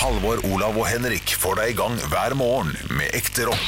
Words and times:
Halvor, 0.00 0.38
Olav 0.48 0.78
og 0.80 0.86
Henrik 0.88 1.34
får 1.36 1.58
deg 1.58 1.74
i 1.74 1.76
gang 1.76 1.96
hver 2.08 2.32
morgen 2.38 2.70
med 2.96 3.12
ekte 3.12 3.44
rock. 3.44 3.66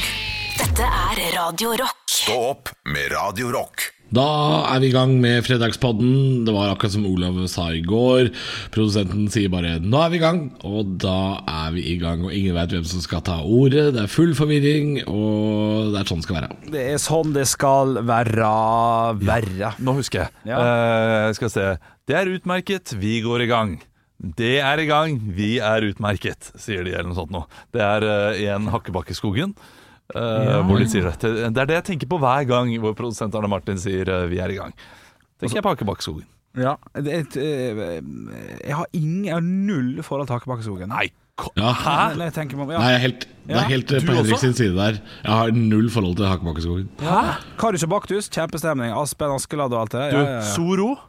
Dette 0.57 0.87
er 0.87 1.19
Radio 1.35 1.75
Rock. 1.77 1.99
Stå 2.09 2.37
opp 2.47 2.71
med 2.89 3.11
Radio 3.13 3.51
Rock. 3.53 3.83
Da 4.13 4.25
er 4.71 4.81
vi 4.81 4.89
i 4.89 4.95
gang 4.95 5.13
med 5.21 5.45
fredagspodden. 5.45 6.41
Det 6.47 6.55
var 6.55 6.71
akkurat 6.71 6.95
som 6.95 7.05
Olav 7.05 7.37
sa 7.53 7.67
i 7.77 7.83
går. 7.85 8.31
Produsenten 8.73 9.29
sier 9.29 9.53
bare 9.53 9.75
'nå 9.77 10.01
er 10.01 10.09
vi 10.09 10.17
i 10.17 10.23
gang', 10.25 10.49
og 10.65 10.97
da 11.05 11.37
er 11.45 11.69
vi 11.77 11.85
i 11.93 11.95
gang. 12.01 12.25
Og 12.25 12.33
ingen 12.33 12.57
vet 12.57 12.73
hvem 12.73 12.89
som 12.95 13.05
skal 13.05 13.21
ta 13.21 13.37
ordet. 13.37 13.93
Det 13.93 14.01
er 14.01 14.09
full 14.17 14.33
forvirring, 14.33 15.05
og 15.05 15.93
det 15.93 16.01
er 16.01 16.09
sånn 16.09 16.25
det 16.25 16.29
skal 16.31 16.41
være. 16.41 16.51
Det 16.65 16.83
er 16.97 16.97
sånn 16.97 17.33
det 17.33 17.47
skal 17.47 17.93
være. 18.01 19.21
Være. 19.21 19.73
Nå 19.77 19.99
husker 20.01 20.25
jeg. 20.25 20.29
Ja. 20.49 20.57
Uh, 21.29 21.33
skal 21.37 21.49
se. 21.49 21.77
Det 22.09 22.17
er 22.17 22.25
utmerket, 22.33 22.97
vi 22.97 23.21
går 23.21 23.45
i 23.45 23.51
gang. 23.53 23.81
Det 24.19 24.57
er 24.63 24.79
i 24.79 24.85
gang, 24.87 25.17
vi 25.35 25.57
er 25.59 25.87
utmerket, 25.89 26.51
sier 26.59 26.85
de 26.85 26.93
eller 26.93 27.09
noe 27.09 27.17
sånt 27.17 27.33
nå. 27.33 27.45
Det 27.75 27.81
er 27.83 28.05
eh, 28.07 28.43
en 28.55 28.69
Hakkebakkeskogen. 28.71 29.55
ja. 30.13 30.59
Hvor 30.67 30.79
de 30.79 30.87
sier 30.91 31.09
det. 31.09 31.31
Det 31.55 31.63
er 31.63 31.71
det 31.71 31.79
jeg 31.81 31.87
tenker 31.93 32.11
på 32.11 32.19
hver 32.21 32.45
gang 32.47 32.69
hvor 32.83 32.93
produsent 32.95 33.35
Arne 33.35 33.49
Martin 33.51 33.79
sier 33.81 34.07
uh, 34.11 34.27
'vi 34.29 34.39
er 34.43 34.51
i 34.53 34.59
gang'. 34.59 34.75
Tenker 35.39 35.59
jeg 35.59 35.65
på 35.65 35.73
Hakkebakkeskogen. 35.73 36.27
Ja, 36.53 36.75
det 36.93 37.09
er 37.09 37.21
et, 37.23 37.35
eh, 37.37 38.01
jeg 38.61 38.75
har 38.77 38.85
ingen, 38.93 39.25
jeg 39.25 39.33
har 39.33 39.41
null 39.41 40.03
forhold 40.05 40.27
til 40.29 40.37
Hakebakkeskogen. 40.37 40.89
Nei, 40.89 41.09
Ja. 41.57 41.71
Hæ? 41.73 42.13
Jeg 42.13 42.57
meg 42.57 42.69
ja. 42.69 42.77
Nei, 42.77 42.89
jeg 42.91 42.93
er 42.93 43.01
helt, 43.01 43.23
det 43.47 43.55
er 43.57 43.63
helt 43.65 43.87
på 43.87 44.13
Henrik 44.13 44.37
sin 44.37 44.53
side 44.53 44.75
der. 44.77 44.99
Jeg 45.23 45.33
har 45.33 45.49
null 45.49 45.89
forhold 45.89 46.15
til 46.15 46.25
Hakebakkeskogen. 46.29 46.89
Karius 47.57 47.83
og 47.83 47.89
Baktus, 47.89 48.29
kjempestemning. 48.29 48.93
Aspen 48.93 49.33
Askeladd 49.33 49.73
og 49.73 49.81
alt 49.81 49.91
det 49.91 49.99
der. 49.99 50.11
Du, 50.11 50.17
Ja, 50.17 50.29
ja, 50.29 50.35
ja. 50.35 50.53
Soro. 50.53 50.99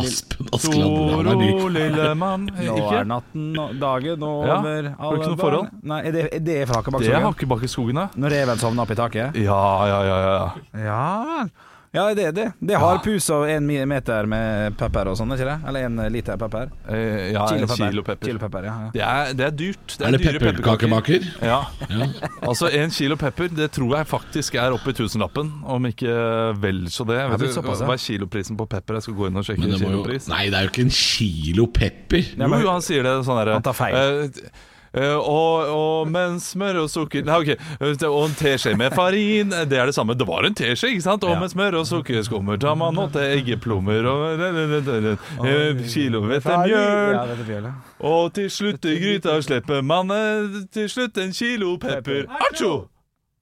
Aspen 0.00 0.48
Askeland. 0.52 0.96
Soro, 0.96 1.68
lille 1.74 2.08
mann. 2.22 2.48
Nå 2.58 2.78
er 2.90 3.06
natten 3.08 3.52
og 3.60 3.76
dagen 3.80 4.24
over 4.26 4.48
Ja, 4.48 4.56
alle 4.58 4.94
har 4.98 5.14
du 5.14 5.20
ikke 5.20 5.30
noe 5.34 5.40
forhold? 5.42 5.68
Nei, 5.92 6.00
er 6.08 6.16
det, 6.16 6.24
er 6.38 6.42
det 6.48 6.58
fra 6.70 6.82
Det 6.98 7.12
er? 7.12 7.20
Hakkebakkeskogen, 7.28 8.02
ja. 8.02 8.08
Når 8.18 8.36
reven 8.38 8.62
sovner 8.62 8.86
opp 8.86 8.94
i 8.94 8.98
taket? 8.98 9.38
Ja, 9.38 9.62
ja, 9.90 10.00
ja. 10.08 10.18
ja. 10.24 10.82
Ja. 10.84 11.46
Ja, 11.94 12.04
det 12.14 12.24
er 12.26 12.32
det. 12.34 12.44
Det 12.58 12.78
har 12.82 12.98
pus 13.04 13.28
og 13.30 13.44
en 13.48 13.66
meter 13.88 14.26
med 14.26 14.74
pepper 14.80 15.12
og 15.12 15.16
sånn, 15.18 15.30
er 15.30 15.38
ikke 15.38 15.46
det? 15.52 15.68
Eller 15.70 15.84
en 15.86 16.00
liter 16.10 16.40
pepper? 16.40 16.72
Eh, 16.90 17.30
ja 17.36 17.44
Kilo 17.52 17.68
pepper. 17.70 17.84
kilo 17.92 18.02
pepper. 18.08 18.26
Kilo 18.28 18.42
pepper, 18.42 18.66
ja, 18.66 18.74
ja. 18.82 18.90
Det 18.96 19.04
er, 19.06 19.36
det 19.38 19.46
er 19.46 19.54
dyrt. 19.60 19.94
Det 20.00 20.08
Er 20.08 20.16
det 20.16 20.22
pepperkakemaker? 20.40 21.28
Ja. 21.46 21.60
Ja. 21.88 22.08
Altså 22.50 22.68
En 22.74 22.90
kilo 22.90 23.16
pepper 23.20 23.48
det 23.54 23.70
tror 23.78 23.94
jeg 23.96 24.06
faktisk 24.10 24.58
er 24.60 24.74
oppe 24.74 24.90
i 24.90 24.98
tusenlappen, 24.98 25.52
om 25.64 25.86
ikke 25.88 26.12
vel 26.60 26.84
så 26.92 27.06
det. 27.08 27.20
Vet 27.30 27.40
du, 27.40 27.48
er 27.48 27.54
såpass, 27.60 27.80
hva 27.86 27.94
er 27.96 28.02
kiloprisen 28.04 28.58
på 28.58 28.66
pepper? 28.74 28.98
Jeg 28.98 29.06
skal 29.08 29.18
gå 29.22 29.30
inn 29.30 29.38
og 29.40 29.46
sjekke 29.46 29.70
kilopris. 29.78 30.26
jo. 30.28 30.34
Nei, 30.34 30.44
det 30.50 30.58
er 30.60 30.66
jo 30.68 30.74
ikke 30.74 30.86
en 30.88 30.94
kilo 30.98 31.66
pepper. 31.78 32.26
Jo, 32.34 32.50
jo, 32.58 32.70
han 32.74 32.84
sier 32.84 33.06
det 33.06 33.14
sånn 33.24 33.38
derre 33.44 33.56
Han 33.60 33.64
tar 33.70 33.78
feil. 33.78 33.94
eh, 33.96 34.72
og, 34.94 35.70
og 35.74 36.08
men 36.14 36.36
smør 36.40 36.82
og 36.84 36.90
sukker 36.92 37.24
Nei, 37.26 37.38
ok. 37.42 37.48
eh, 37.80 38.04
Og 38.06 38.28
en 38.28 38.36
teskje 38.38 38.76
med 38.78 38.94
farin, 38.94 39.50
det 39.50 39.78
er 39.80 39.90
det 39.90 39.94
samme. 39.96 40.14
Det 40.14 40.26
var 40.28 40.46
en 40.46 40.54
teskje, 40.54 40.92
ikke 40.94 41.02
sant? 41.02 41.24
Og 41.26 41.34
med 41.40 41.50
smør 41.50 41.80
og 41.80 41.86
sukkerskummer 41.90 42.60
tar 42.62 42.76
man 42.78 42.94
åtte 43.02 43.24
eggeplommer 43.34 44.06
og 44.06 44.40
eh, 44.44 45.82
kilo 45.90 46.22
er 46.30 46.40
mjøl. 46.64 47.70
Og 48.04 48.32
til 48.36 48.50
slutt 48.50 48.84
i 48.86 48.96
gryta 49.02 49.38
slipper 49.42 49.82
man 49.82 50.10
eh, 50.14 50.60
til 50.74 50.88
slutt 50.90 51.18
en 51.18 51.32
kilo 51.34 51.76
pepper. 51.82 52.26
Atsjo! 52.50 52.74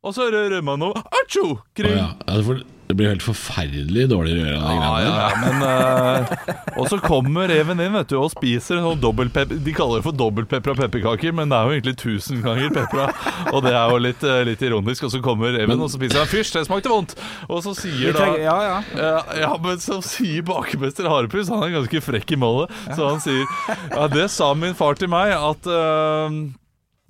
Og 0.03 0.15
så 0.17 0.31
rører 0.35 0.65
man 0.67 0.81
noe. 0.83 0.99
atsjo! 1.23 1.59
Kring. 1.79 1.99
ja. 2.01 2.09
Ja, 2.27 2.41
det 2.89 2.97
blir 2.99 3.09
helt 3.09 3.25
forferdelig 3.25 4.05
dårlig 4.11 4.35
å 4.35 4.41
gjøre 4.43 4.57
av 4.59 4.65
de 4.67 4.75
Ja, 4.75 4.89
greiene 4.93 5.07
ja, 5.07 5.23
ja, 5.23 5.39
men 5.41 5.63
uh, 5.65 6.81
Og 6.83 6.89
så 6.91 6.99
kommer 7.01 7.49
reven 7.49 7.81
inn 7.81 7.95
vet 7.95 8.11
du, 8.11 8.17
og 8.19 8.33
spiser 8.35 8.79
en 8.79 8.87
sånn 8.89 9.01
dobbeltpepper 9.01 9.63
De 9.65 9.75
kaller 9.77 10.03
det 10.03 10.07
for 10.09 10.19
dobbeltpepra 10.19 10.75
pepperkaker, 10.83 11.33
men 11.37 11.53
det 11.53 11.59
er 11.59 11.69
jo 11.71 11.77
egentlig 11.79 11.97
tusen 12.03 12.43
ganger 12.45 12.73
pepra. 12.75 13.09
Og 13.53 13.63
det 13.65 13.73
er 13.73 13.95
jo 13.95 14.01
litt, 14.03 14.27
uh, 14.27 14.41
litt 14.47 14.63
ironisk. 14.67 15.07
Og 15.07 15.15
så 15.15 15.23
kommer 15.25 15.55
reven, 15.57 15.79
og 15.79 15.89
så 15.89 16.01
spiser 16.01 16.21
han 16.21 16.31
fysj. 16.31 16.53
Det 16.57 16.65
smakte 16.69 16.93
vondt. 16.93 17.17
Og 17.49 17.63
så 17.65 17.75
sier 17.79 18.17
da 18.17 18.29
ja, 18.37 18.57
ja. 18.67 18.79
ja, 18.97 19.21
ja, 19.45 19.53
men 19.63 19.81
så 19.83 20.01
sier 20.05 20.45
bakemester 20.47 21.09
Harepus 21.11 21.51
Han 21.53 21.65
er 21.67 21.77
ganske 21.77 22.03
frekk 22.05 22.35
i 22.35 22.39
målet 22.41 22.73
Så 22.93 23.07
han 23.07 23.23
sier 23.23 23.45
Ja, 23.93 24.09
det 24.11 24.29
sa 24.33 24.53
min 24.59 24.77
far 24.79 24.99
til 24.99 25.11
meg 25.13 25.33
At 25.37 25.69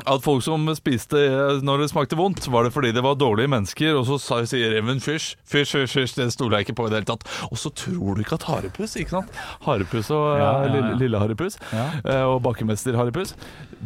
at 0.06 0.22
folk 0.24 0.42
som 0.44 0.66
spiste 0.78 1.16
eh, 1.18 1.60
når 1.64 1.82
det 1.84 1.90
smakte 1.92 2.16
vondt, 2.18 2.46
var 2.52 2.64
det 2.66 2.72
fordi 2.74 2.92
det 2.96 3.02
var 3.04 3.14
dårlige 3.20 3.50
mennesker. 3.52 3.94
Og 3.98 4.06
så 4.06 4.18
sier 4.48 4.72
reven 4.76 5.00
fysj, 5.02 5.36
fysj, 5.48 5.74
fysj, 5.82 5.92
fysj. 5.98 6.14
Det 6.20 6.28
stoler 6.34 6.58
jeg 6.60 6.68
ikke 6.68 6.76
på 6.80 6.86
i 6.88 6.92
det 6.92 7.00
hele 7.02 7.10
tatt. 7.12 7.26
Og 7.50 7.58
så 7.60 7.70
tror 7.74 8.14
du 8.18 8.22
ikke 8.24 8.38
at 8.40 8.46
Harepus, 8.48 8.96
ikke 9.00 9.16
sant? 9.18 9.30
Harepus 9.66 10.10
og 10.10 10.38
Ja, 10.38 10.38
eh, 10.38 10.44
ja, 10.44 10.52
ja. 10.66 10.72
lille, 10.76 10.94
lille 11.04 11.18
Harepus 11.22 11.58
Ja. 11.72 11.86
eh, 12.04 12.22
og 12.26 12.42
bakkemester 12.42 12.96
Harepus 12.98 13.34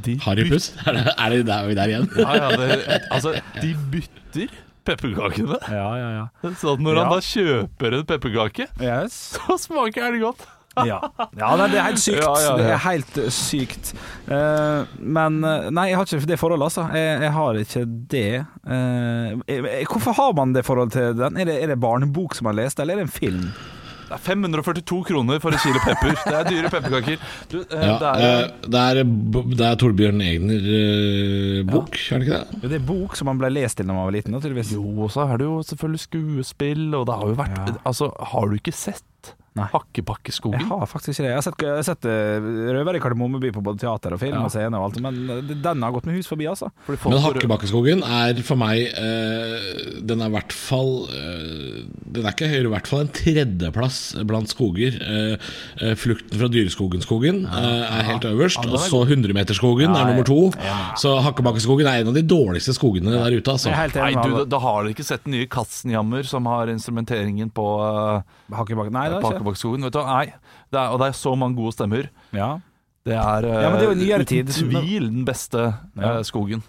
de 0.04 0.18
harepus? 0.20 0.72
Er, 0.86 0.92
det- 0.92 1.14
er 1.16 1.30
det 1.30 1.46
der, 1.46 1.70
er 1.72 1.88
igjen? 1.88 2.08
Ja, 2.20 2.34
ja, 2.36 2.48
det, 2.56 3.00
altså, 3.10 3.32
de 3.62 3.70
bytter 3.90 4.52
pepperkakene. 4.86 5.56
Ja, 5.72 5.86
ja, 5.98 6.10
ja. 6.20 6.50
Så 6.60 6.74
at 6.76 6.80
når 6.84 6.94
Ja. 7.00 7.04
han 7.04 7.12
da 7.16 7.20
kjøper 7.24 7.96
en 7.98 8.04
pepperkake, 8.06 8.66
Yes. 8.80 9.16
så 9.38 9.56
smaker 9.58 10.12
den 10.12 10.20
godt. 10.22 10.44
Ja, 10.84 10.98
ja 11.40 11.52
nei, 11.56 11.68
det 11.72 11.78
er 11.80 11.86
helt 11.88 12.02
sykt. 12.02 12.20
Ja, 12.20 12.32
ja, 12.42 12.50
ja. 12.50 12.56
Det 12.60 12.66
er 12.74 12.82
helt 12.84 13.20
eh, 13.22 13.30
sykt. 13.32 13.92
Uh, 14.26 14.84
men 15.00 15.40
eh, 15.46 15.70
Nei, 15.72 15.88
jeg 15.92 16.00
har 16.00 16.10
ikke 16.10 16.30
det 16.32 16.40
forholdet, 16.40 16.68
altså. 16.68 16.84
Jeg, 16.96 17.22
jeg 17.24 17.32
har 17.38 17.62
ikke 17.62 17.86
det. 18.12 18.28
Uh, 18.66 19.40
jeg, 19.48 19.88
hvorfor 19.88 20.18
har 20.18 20.36
man 20.36 20.52
det 20.56 20.66
forholdet 20.66 20.98
til 20.98 21.16
den? 21.22 21.40
Er 21.40 21.48
det, 21.48 21.56
er 21.62 21.72
det 21.72 21.80
barnebok 21.80 22.36
som 22.36 22.48
man 22.48 22.56
har 22.56 22.64
lest, 22.66 22.80
eller 22.82 22.96
er 22.96 23.04
det 23.04 23.08
en 23.08 23.16
film? 23.16 23.48
Det 24.06 24.14
er 24.14 24.22
542 24.22 25.00
kroner 25.08 25.40
for 25.42 25.54
et 25.56 25.62
kilo 25.64 25.80
pepper. 25.82 26.12
Det 26.14 26.34
er 26.38 26.46
dyre 26.46 26.68
pepperkaker. 26.70 27.22
Du, 27.50 27.56
Ja, 27.72 27.96
det 27.98 28.10
er, 28.12 28.52
det 28.62 28.82
er, 28.82 29.00
det 29.50 29.66
er 29.66 29.80
Torbjørn 29.80 30.22
Egner-bok, 30.22 31.98
er 31.98 32.22
det 32.22 32.28
ikke 32.28 32.38
det? 32.38 32.60
Det 32.70 32.78
er 32.78 32.84
bok 32.86 33.18
som 33.18 33.30
man 33.32 33.40
ble 33.42 33.50
lest 33.56 33.80
til 33.80 33.88
da 33.88 33.96
man 33.96 34.06
var 34.06 34.14
liten, 34.14 34.36
jo, 34.36 34.84
og 35.02 35.10
så 35.10 35.26
er 35.26 35.42
det 35.42 35.48
jo 35.48 35.58
selvfølgelig 35.66 36.04
skuespill, 36.04 36.86
og 36.94 37.08
det 37.08 37.18
har 37.18 37.32
jo 37.32 37.38
vært 37.42 37.54
Ja. 37.56 37.74
Altså, 37.88 38.12
har 38.30 38.46
du 38.46 38.54
ikke 38.58 38.74
sett 38.74 39.02
Nei. 39.56 39.66
Hakkebakkeskogen? 39.72 40.60
Jeg 40.60 40.68
har 40.68 40.88
faktisk 40.90 41.14
ikke 41.14 41.24
det. 41.24 41.30
Jeg 41.30 41.38
har 41.38 41.44
sett, 41.46 41.62
jeg 41.64 41.76
har 41.78 41.86
sett 41.86 42.04
eh, 42.04 42.48
'Røver 42.76 42.98
i 42.98 43.00
Kardemommeby' 43.00 43.52
på 43.56 43.62
både 43.64 43.80
teater 43.80 44.12
og 44.12 44.20
film 44.20 44.36
Ja. 44.36 44.42
og 44.44 44.50
scene 44.52 44.76
og 44.76 44.90
alt, 44.90 45.00
men 45.00 45.30
eh, 45.32 45.54
den 45.64 45.82
har 45.82 45.94
gått 45.94 46.04
med 46.04 46.18
hus 46.18 46.28
forbi, 46.28 46.44
altså. 46.50 46.68
Fordi 46.84 47.00
folk 47.00 47.14
Men 47.14 47.22
Hakkebakkeskogen 47.24 48.02
er 48.04 48.42
for 48.44 48.60
meg 48.60 48.92
øh, 49.00 50.02
Den 50.04 50.20
er 50.20 50.28
i 50.28 50.34
hvert 50.34 50.52
fall 50.52 50.92
øh, 51.08 51.86
Den 51.88 52.26
er 52.26 52.34
ikke 52.36 52.50
høyere, 52.52 52.68
i 52.68 52.72
hvert 52.74 52.90
fall 52.90 53.00
en 53.06 53.12
tredjeplass 53.16 53.98
blant 54.28 54.52
skoger. 54.52 54.98
Eh, 55.00 55.94
Flukten 55.96 56.38
fra 56.38 56.48
Dyreskogen-skogen 56.52 57.44
er 57.48 58.04
helt 58.10 58.24
øverst, 58.28 58.60
og 58.66 58.78
så 58.80 59.02
100-meterskogen 59.08 59.96
er 59.96 60.10
nummer 60.10 60.26
to. 60.26 60.50
Så 61.00 61.16
Hakkebakkeskogen 61.24 61.88
er 61.88 62.02
en 62.02 62.12
av 62.12 62.16
de 62.16 62.24
dårligste 62.26 62.74
skogene 62.76 63.12
der 63.14 63.36
ute, 63.36 63.56
altså. 63.56 63.72
Er 63.72 63.92
Nei, 63.96 64.12
du, 64.14 64.36
da, 64.42 64.44
da 64.56 64.60
har 64.62 64.84
dere 64.84 64.94
ikke 64.94 65.06
sett 65.06 65.24
den 65.26 65.36
nye 65.36 65.48
Katzenjammer 65.50 66.26
som 66.28 66.46
har 66.50 66.70
instrumenteringen 66.72 67.50
på 67.54 67.66
uh, 67.80 68.20
Hakkebakken? 68.52 68.94
Nei, 68.96 69.08
det 69.12 69.20
har 69.22 69.38
ikke. 69.38 69.45
Du, 69.54 70.00
nei. 70.02 70.26
Det 70.72 70.80
er, 70.80 70.88
og 70.90 70.98
det 71.00 71.08
er 71.08 71.12
så 71.12 71.34
mange 71.38 71.56
gode 71.56 71.72
stemmer. 71.76 72.08
Ja. 72.32 72.56
Det 73.06 73.14
er, 73.14 73.46
eh, 73.46 73.62
Ja, 73.62 73.70
men 73.70 73.78
det 73.78 73.86
er 73.86 73.92
jo 73.92 73.98
nyere 74.00 74.24
tid. 74.24 74.48
uten 74.48 74.70
tvil 74.82 75.10
den 75.12 75.24
beste 75.24 75.74
Ja. 75.96 76.18
eh, 76.18 76.22
skogen. 76.26 76.62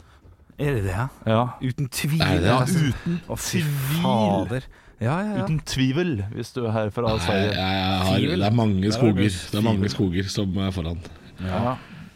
Er 0.60 0.74
det 0.74 0.84
det? 0.86 1.10
Ja. 1.26 1.48
Uten 1.62 1.88
tvil. 1.90 2.22
Er 2.22 2.34
det 2.34 2.44
det? 2.44 2.52
altså. 2.52 2.94
Uten 3.06 3.20
oh, 3.30 4.48
tvil. 4.48 4.64
Ja, 5.00 5.20
ja, 5.22 5.36
ja. 5.38 5.44
Uten 5.44 5.60
tvivel, 5.62 6.24
hvis 6.34 6.54
du 6.56 6.64
er 6.66 6.72
her 6.74 6.90
fra 6.90 7.12
Sverige. 7.22 7.54
har, 7.54 8.18
det 8.18 8.48
er 8.48 8.56
mange 8.56 8.88
er 8.88 8.96
skoger 8.96 9.28
det 9.28 9.34
Det 9.52 9.60
er 9.60 9.66
mange 9.66 9.90
skoger 9.94 10.30
som 10.34 10.58
er 10.58 10.72
foran. 10.74 10.98
Ja. 11.38 11.76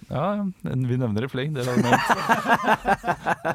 ja, 0.09 0.23
vi 0.65 0.97
nevner 0.97 1.27
i 1.27 1.29
fleng. 1.29 1.53
Dere 1.53 1.75
har 1.75 1.77
nevnt 1.77 2.09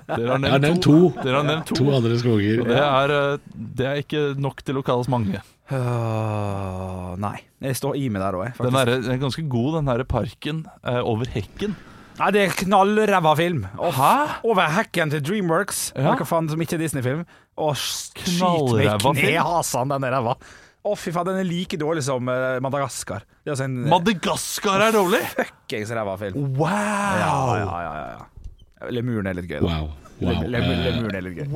Dere 0.17 0.31
har 0.31 0.39
nevnt, 0.39 0.83
to. 0.85 1.11
Dere 1.19 1.41
har 1.41 1.49
nevnt 1.49 1.67
to. 1.67 1.81
To 1.81 1.91
andre 1.99 2.19
skoger. 2.23 2.63
Og 2.63 2.71
det 2.71 2.79
er, 2.79 3.17
eh, 3.17 3.39
det 3.83 3.87
er 3.91 4.03
ikke 4.05 4.23
nok 4.39 4.63
til 4.63 4.79
å 4.79 4.85
kalles 4.87 5.11
mange. 5.11 5.43
Øh, 5.73 7.17
nei. 7.23 7.37
Jeg 7.67 7.77
står 7.79 7.97
i 7.99 8.07
meg 8.13 8.23
der 8.23 8.37
òg, 8.39 8.59
Den 8.63 8.77
er, 8.79 8.91
den 9.03 9.11
er 9.17 9.21
ganske 9.23 9.45
god, 9.51 9.79
den 9.81 9.89
her 9.91 10.05
parken 10.09 10.65
eh, 10.87 11.01
over 11.03 11.27
hekken. 11.33 11.75
Nei, 12.17 12.29
det 12.33 12.43
er 12.47 12.55
knallræva 12.63 13.35
film. 13.37 13.65
Og 13.77 13.93
Hæ? 13.99 14.13
Over 14.49 14.71
hekken 14.79 15.11
til 15.13 15.25
Dreamworks, 15.27 15.91
Ja. 15.97 16.15
hva 16.17 16.25
faen 16.29 16.49
som 16.49 16.61
ikke 16.65 16.79
er 16.79 16.85
Disney-film. 16.87 17.27
Og 17.61 17.77
skyt 17.77 18.31
meg 18.39 18.39
Knallræva 18.39 19.01
film. 19.03 19.21
knehasen, 19.21 19.93
den 19.93 20.05
er 20.09 20.17
ræva. 20.17 20.37
Å, 20.87 20.95
fy 20.97 21.11
faen, 21.13 21.27
den 21.27 21.41
er 21.43 21.49
like 21.49 21.77
dårlig 21.81 22.05
som 22.07 22.29
eh, 22.31 22.61
Madagaskar. 22.63 23.25
Det 23.43 23.51
er 23.51 23.57
altså 23.57 23.67
en 23.67 23.77
Madagaskar 23.91 24.87
er 24.87 24.93
dårlig! 24.97 25.23
fuckings 25.35 25.91
ræva 25.93 26.17
film. 26.21 26.55
Wow! 26.57 26.71
Ja, 26.71 27.37
ja, 27.59 27.67
ja, 27.67 27.93
ja, 28.01 28.09
ja. 28.17 28.91
Lemuren 28.93 29.27
er 29.27 29.35
litt 29.41 29.49
gøy, 29.51 29.61
da. 29.65 29.67
Wow. 29.81 29.91
Wow. 30.21 30.43
Eh, 30.47 31.21
litt 31.27 31.37
gøy. 31.37 31.47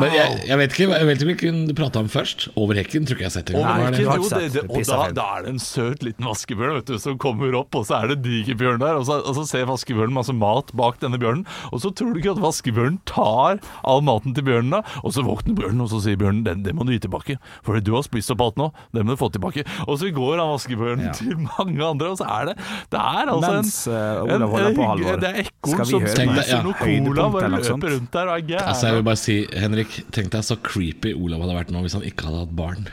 Men 0.00 0.14
jeg, 0.14 0.36
jeg 0.48 0.58
vet 0.60 0.74
ikke 0.76 0.86
jeg 0.90 1.06
vet 1.08 1.20
ikke 1.20 1.28
hvilken 1.30 1.58
du 1.68 1.74
prata 1.76 2.00
om 2.00 2.08
først. 2.10 2.46
Over 2.60 2.78
hekken 2.80 3.04
tror 3.08 3.18
ikke 3.18 3.26
jeg 3.26 3.30
har 3.30 3.34
sett 3.36 3.50
engang. 3.52 3.82
Over 3.82 3.96
det? 3.96 4.04
jo, 4.04 4.28
det, 4.30 4.48
det, 4.54 4.62
og 4.70 4.84
da, 4.88 4.98
da 5.18 5.26
er 5.36 5.44
det 5.46 5.52
en 5.54 5.60
søt 5.62 6.04
liten 6.06 6.28
vaskebjørn 6.28 6.78
vet 6.78 6.88
du, 6.90 6.96
som 7.02 7.18
kommer 7.20 7.54
opp, 7.60 7.76
og 7.76 7.84
så 7.88 7.98
er 8.00 8.10
det 8.12 8.16
en 8.18 8.24
diger 8.24 8.58
bjørn 8.60 8.80
der. 8.82 8.96
Og 9.00 9.04
så, 9.08 9.18
og 9.20 9.36
så 9.36 9.44
ser 9.50 9.68
vaskebjørnen 9.70 10.16
masse 10.16 10.34
mat 10.36 10.72
bak 10.80 11.00
denne 11.02 11.20
bjørnen. 11.20 11.44
Og 11.70 11.82
så 11.84 11.92
tror 11.92 12.14
du 12.14 12.20
ikke 12.22 12.34
at 12.36 12.42
vaskebjørnen 12.44 13.00
tar 13.10 13.60
all 13.84 14.00
maten 14.06 14.34
til 14.36 14.46
bjørnen, 14.48 14.72
da. 14.78 14.82
Og 15.04 15.14
så 15.16 15.24
våkner 15.26 15.58
bjørnen, 15.60 15.84
og 15.84 15.92
så 15.92 16.00
sier 16.04 16.18
bjørnen 16.20 16.44
den, 16.46 16.64
det 16.66 16.74
må 16.76 16.86
du 16.88 16.94
gi 16.94 17.02
tilbake. 17.04 17.36
For 17.66 17.78
du 17.80 17.92
har 17.98 18.06
spist 18.06 18.32
opp 18.34 18.44
alt 18.48 18.60
nå, 18.60 18.70
det 18.96 19.04
må 19.04 19.14
du 19.16 19.20
få 19.20 19.30
tilbake. 19.34 19.66
Og 19.86 20.00
så 20.00 20.10
går 20.14 20.40
han 20.40 20.54
vaskebjørnen 20.54 21.06
Ja. 21.10 21.12
til 21.16 21.36
mange 21.36 21.80
andre, 21.84 22.10
og 22.12 22.18
så 22.20 22.26
er 22.28 22.50
det 22.50 22.56
Det 22.92 22.98
er 23.00 23.30
altså 23.32 23.52
Mens, 23.54 23.76
en, 23.88 23.94
en, 23.94 24.42
en, 24.42 24.66
en 24.70 24.80
Halvor. 24.90 25.16
Det 25.20 25.28
er 25.30 25.38
ekorn 25.44 25.80
vi 25.80 25.90
som 25.90 26.04
spiser 26.04 26.34
det? 26.34 26.58
noe 26.64 26.74
cola, 26.80 27.28
bare 27.32 27.48
eller 27.50 27.64
rundt 27.92 28.12
der 28.14 28.30
og 28.30 28.38
er 28.38 28.46
gæren. 28.52 28.70
Altså 28.72 28.88
jeg 28.90 28.98
vil 28.98 29.06
bare 29.10 29.20
si, 29.20 29.36
Henrik, 29.52 30.00
tenk 30.14 30.32
deg 30.34 30.46
så 30.46 30.56
creepy 30.64 31.14
Olav 31.16 31.44
hadde 31.44 31.58
vært 31.58 31.72
nå 31.74 31.84
hvis 31.84 31.96
han 31.98 32.06
ikke 32.06 32.28
hadde 32.28 32.44
hatt 32.44 32.56
barn. 32.58 32.90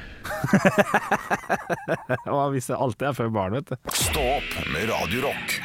Og 2.31 2.38
han 2.41 2.53
visste 2.55 2.75
alt 2.75 2.97
det 2.99 3.09
er 3.09 3.15
før 3.17 3.31
barn, 3.33 3.57
vet 3.57 3.71
du. 3.71 3.77
Stå 3.95 4.23
opp 4.38 4.55
med 4.73 4.89
Radio 4.91 5.27
Rock. 5.29 5.59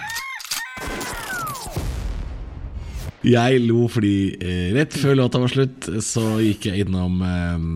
Jeg 3.23 3.61
lo 3.63 3.85
fordi 3.91 4.35
eh, 4.43 4.73
rett 4.75 4.95
før 4.99 5.15
låta 5.21 5.39
var 5.39 5.53
slutt, 5.53 5.87
så 6.03 6.25
gikk 6.43 6.67
jeg 6.71 6.87
innom 6.87 7.21
eh, 7.23 7.67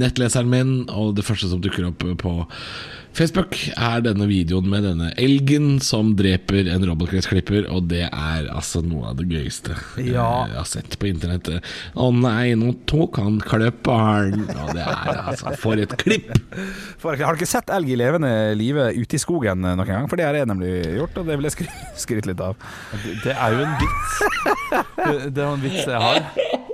nettleseren 0.00 0.48
min, 0.48 0.72
og 0.88 1.12
det 1.18 1.26
første 1.26 1.50
som 1.50 1.60
dukker 1.64 1.90
opp 1.90 2.06
på 2.20 2.32
Facebook, 3.14 3.54
er 3.78 4.00
denne 4.02 4.26
videoen 4.26 4.66
med 4.66 4.82
denne 4.82 5.12
elgen 5.22 5.76
som 5.84 6.08
dreper 6.18 6.66
en 6.72 6.82
robotgressklipper, 6.88 7.68
og 7.70 7.86
det 7.92 8.08
er 8.08 8.48
altså 8.50 8.80
noe 8.82 9.12
av 9.12 9.20
det 9.20 9.28
gøyeste 9.30 9.76
Ja. 10.02 10.24
jeg 10.50 10.56
har 10.58 10.66
sett 10.66 10.96
på 10.98 11.06
internettet. 11.12 11.62
Å 11.94 12.08
nei, 12.10 12.56
nå 12.58 12.72
tok 12.90 13.20
han 13.22 13.36
klipperen! 13.44 14.48
Og 14.50 14.72
det 14.74 14.82
er 14.82 15.20
altså 15.22 15.54
For 15.62 15.78
et 15.78 15.94
klipp! 16.00 16.32
For, 16.98 17.14
har 17.14 17.38
ikke 17.38 17.46
sett 17.48 17.70
elg 17.74 17.92
i 17.94 18.00
levende 18.00 18.32
live 18.58 18.88
ute 18.98 19.14
i 19.14 19.22
skogen 19.22 19.62
noen 19.62 19.84
gang? 19.86 20.10
For 20.10 20.18
det 20.18 20.26
har 20.26 20.40
jeg 20.40 20.50
nemlig 20.50 20.72
gjort, 20.98 21.22
og 21.22 21.30
det 21.30 21.38
vil 21.38 21.48
jeg 21.50 21.56
skry 21.58 21.70
skryte 22.04 22.32
litt 22.32 22.42
av. 22.42 22.58
Det, 22.98 23.14
det 23.28 23.36
er 23.38 23.54
jo 23.54 23.62
en 23.68 23.78
vits. 23.78 24.18
Det, 24.74 25.16
det 25.30 25.38
er 25.38 25.46
jo 25.46 25.54
en 25.54 25.64
vits 25.68 25.86
jeg 25.86 26.02
har. 26.08 26.20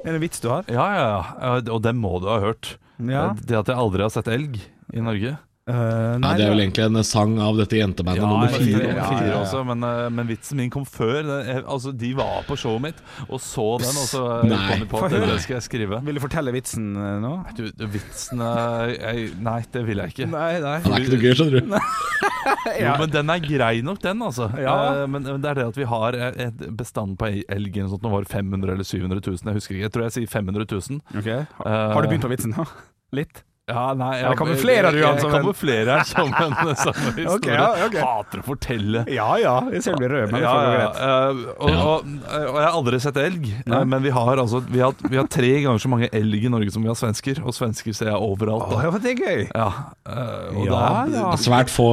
Er 0.01 0.09
det 0.09 0.17
en 0.17 0.25
vits 0.25 0.41
du 0.41 0.49
har? 0.49 0.65
Ja, 0.73 0.89
ja, 0.97 1.07
ja. 1.13 1.55
Og 1.77 1.85
den 1.85 2.01
må 2.01 2.17
du 2.25 2.33
ha 2.33 2.41
hørt. 2.41 2.79
Ja. 2.97 3.29
Det 3.37 3.61
at 3.61 3.69
jeg 3.69 3.77
aldri 3.81 4.05
har 4.09 4.13
sett 4.17 4.29
elg 4.33 4.57
i 4.97 5.05
Norge. 5.05 5.37
Eh, 5.71 6.19
Ja, 6.21 6.33
det 6.37 6.45
er 6.45 6.51
vel 6.53 6.63
egentlig 6.65 6.85
en 6.89 7.01
sang 7.07 7.37
av 7.43 7.57
dette 7.61 7.79
jentebandet 7.79 8.25
nummer 8.27 8.51
men 8.51 8.55
fire. 8.61 8.81
nummer 8.83 8.99
Ja, 9.01 9.07
fire 9.09 9.27
ja, 9.27 9.33
ja. 9.33 9.41
også, 9.45 9.63
men, 9.69 9.87
eh, 9.87 10.09
men 10.19 10.29
vitsen 10.31 10.61
min 10.61 10.71
kom 10.75 10.85
før. 10.89 11.31
Altså, 11.63 11.93
de 11.97 12.11
var 12.19 12.43
på 12.49 12.59
showet 12.61 12.83
mitt 12.89 13.01
og 13.29 13.39
så 13.41 13.67
den, 13.83 13.95
og 14.03 14.09
så 14.11 14.23
eh, 14.41 14.49
Nei. 14.51 14.61
kom 14.69 14.85
de 14.85 14.91
på 14.91 15.03
at 15.07 15.15
det, 15.15 15.23
det 15.31 15.39
skal 15.47 15.57
jeg 15.61 15.67
skrive. 15.69 16.03
Vil 16.09 16.19
du 16.19 16.23
fortelle 16.27 16.55
vitsen 16.55 16.91
nå? 17.25 17.33
Du, 17.57 17.65
du, 17.71 17.87
vitsen 17.95 18.43
jeg, 18.45 19.31
Nei, 19.41 19.59
det 19.73 19.85
vil 19.87 20.03
jeg 20.05 20.15
ikke. 20.17 20.29
Nei, 20.35 20.53
nei. 20.65 20.77
Det 20.85 20.93
er 20.97 21.05
ikke 21.07 21.15
noe 21.17 21.25
gøy, 21.25 21.35
skjønner 21.39 21.61
du. 21.61 21.79
Jo, 22.81 22.93
men 23.01 23.11
den 23.13 23.31
er 23.33 23.41
grei 23.45 23.83
nok, 23.85 23.99
den, 24.01 24.23
altså. 24.25 24.47
Ja. 24.61 25.05
Men 25.09 25.21
men 25.29 25.43
det 25.45 25.51
er 25.51 25.59
det 25.61 25.67
at 25.71 25.77
vi 25.79 25.85
har 25.89 26.17
et 26.17 26.63
bestand 26.77 27.19
på 27.21 27.29
elg 27.29 27.77
eller 27.77 27.91
sånt. 27.93 28.03
Nå 28.05 28.13
var 28.13 28.25
det 28.25 28.33
500 28.33 28.73
eller 28.75 28.87
700 28.89 29.21
000, 29.21 29.43
jeg 29.45 29.59
husker 29.59 29.77
ikke. 29.77 29.85
Jeg 29.87 29.93
tror 29.95 30.07
jeg 30.07 30.15
sier 30.17 30.33
500 30.33 30.67
000. 30.73 31.01
Ok. 31.21 31.29
Har 31.67 32.01
du 32.01 32.09
begynt 32.09 32.25
på 32.25 32.33
vitsen 32.33 32.55
nå? 32.57 32.65
Litt? 33.21 33.43
Ja, 33.71 33.85
nei 33.95 34.11
Eller 34.21 34.37
kamuflerer 34.39 34.93
du 34.97 35.01
han 35.05 35.19
som 35.23 35.31
en- 35.35 35.43
kamuflerer 35.43 36.05
som 36.09 36.29
en 36.35 36.77
samme 36.77 37.13
historie. 37.17 37.29
Ok, 37.37 37.47
ja, 37.51 37.69
okay. 37.87 38.01
Hater 38.05 38.43
å 38.43 38.47
fortelle. 38.51 39.05
Ja 39.11 39.29
ja, 39.41 39.55
jeg 39.73 39.83
ser 39.87 39.97
du 39.97 40.03
blir 40.03 40.13
rød, 40.17 40.33
men 40.33 40.41
det 40.41 40.47
Ja, 40.47 40.55
ja, 40.61 40.73
greit. 40.77 41.01
eh, 41.01 41.43
og, 41.61 41.71
og, 41.71 42.11
og 42.31 42.59
jeg 42.61 42.67
har 42.67 42.77
aldri 42.81 43.01
sett 43.05 43.21
elg, 43.23 43.47
eh, 43.53 43.63
Nei. 43.71 43.83
men 43.95 44.03
vi 44.05 44.11
har, 44.15 44.43
altså, 44.45 44.61
vi, 44.69 44.81
har, 44.85 44.95
vi 45.09 45.17
har 45.21 45.29
tre 45.31 45.51
ganger 45.65 45.79
så 45.83 45.91
mange 45.93 46.09
elg 46.17 46.45
i 46.45 46.53
Norge 46.53 46.73
som 46.75 46.83
vi 46.85 46.91
har 46.91 46.99
svensker, 46.99 47.41
og 47.45 47.55
svensker 47.57 47.95
ser 47.97 48.11
jeg 48.13 48.17
overalt. 48.31 48.69
Da. 48.71 48.83
ja, 48.87 48.91
det 49.05 49.15
er 49.15 49.23
gøy. 49.25 49.47
Ja, 49.55 49.69
eh, 50.09 50.65
Ja, 50.67 50.83
ja. 51.11 51.27
Svært 51.41 51.71
få, 51.73 51.89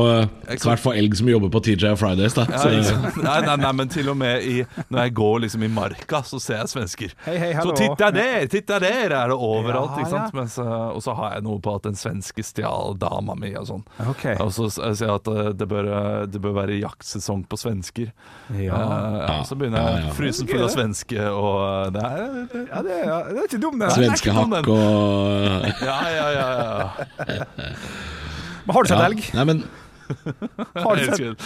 svært 0.58 0.82
få 0.84 0.94
elg 0.98 1.16
som 1.20 1.30
jobber 1.30 1.52
på 1.54 1.62
TJ 1.68 1.92
og 1.94 2.00
Fridays, 2.02 2.34
da. 2.38 2.46
Ja, 2.52 2.64
sant? 2.84 3.18
nei, 3.24 3.38
nei, 3.46 3.56
nei, 3.62 3.72
men 3.82 3.92
til 3.94 4.10
og 4.12 4.18
med 4.20 4.44
i, 4.48 4.58
når 4.90 5.04
jeg 5.08 5.14
går 5.18 5.40
liksom 5.46 5.64
i 5.68 5.70
marka, 5.72 6.22
så 6.28 6.40
ser 6.42 6.62
jeg 6.64 6.72
svensker. 6.74 7.14
Hei, 7.28 7.38
hei, 7.42 7.52
Så 7.62 7.74
titta 7.78 8.10
der, 8.16 8.46
titta 8.52 8.80
der 8.84 9.14
er 9.16 9.32
det 9.34 9.38
overalt. 9.38 9.96
Ja, 9.98 10.04
ikke 10.04 10.12
sant? 10.14 10.34
Mens, 10.38 10.58
og 10.62 11.00
så 11.06 11.14
har 11.18 11.38
jeg 11.38 11.46
noe 11.48 11.60
på 11.64 11.67
at 11.76 11.88
en 11.90 11.98
svenske 11.98 12.44
stjal 12.46 12.96
dama 13.02 13.36
mi 13.40 13.52
og 13.60 13.68
sånn. 13.70 13.84
Okay. 14.14 14.38
Og 14.44 14.52
så 14.56 14.70
sier 14.74 15.08
jeg 15.08 15.14
at 15.14 15.30
eh, 15.32 15.50
det 15.58 15.68
bør, 15.70 15.90
eh, 15.98 16.22
det 16.32 16.42
bør 16.44 16.56
være 16.60 16.78
jaktsesong 16.80 17.44
på 17.50 17.60
svensker. 17.60 18.12
Ja. 18.56 18.78
Uh, 18.78 19.18
ja, 19.22 19.40
så 19.48 19.58
begynner 19.60 19.84
jeg 19.84 19.98
Ja, 19.98 20.06
ja. 20.06 20.14
frysen 20.18 20.50
full 20.50 20.64
av 20.64 20.72
svenske, 20.74 21.26
og 21.32 21.96
det 21.96 22.04
er 22.06 22.22
Ja, 22.22 22.84
det, 22.86 23.00
er, 23.02 23.28
det 23.32 23.42
er 23.42 23.50
ikke 23.50 23.62
dum, 23.64 23.82
det. 23.82 23.92
Svenskehakk 23.96 24.72
og 24.72 25.68
Ja, 25.84 26.00
ja, 26.14 26.30
ja. 26.38 26.48
ja. 27.28 27.44
Men 28.68 28.76
har 28.76 28.84
du 28.84 28.90
sett 28.92 29.00
ja. 29.00 29.06
elg? 29.08 29.28
Nei, 29.38 29.46
men 29.48 29.64
Har 30.08 30.96
du 30.96 31.06
sett. 31.06 31.46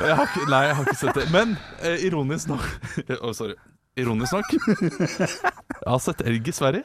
Jeg 0.00 0.16
har 0.16 0.26
ikke, 0.26 0.46
nei, 0.52 0.62
jeg 0.68 0.76
har 0.78 0.88
ikke 0.88 1.00
sett 1.00 1.20
det. 1.20 1.26
Men 1.32 1.54
eh, 1.80 2.06
ironisk 2.08 2.50
nok 2.52 2.64
oh, 3.24 3.32
sorry. 3.36 3.56
Ironisk 4.00 4.36
nok 4.36 4.52
Jeg 4.52 5.86
har 5.86 6.02
sett 6.04 6.24
elg 6.28 6.48
i 6.48 6.54
Sverige. 6.56 6.84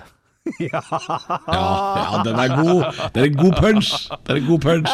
Ja, 0.59 0.81
ja, 0.81 2.24
den 2.25 2.39
er 2.39 2.56
god. 2.56 2.83
Det 3.13 3.21
er 3.21 3.30
en 3.31 3.38
god 3.38 3.53
punch. 3.62 3.92
Det 4.25 4.36
er 4.36 4.42
en 4.42 4.50
god 4.50 4.62
punch. 4.65 4.89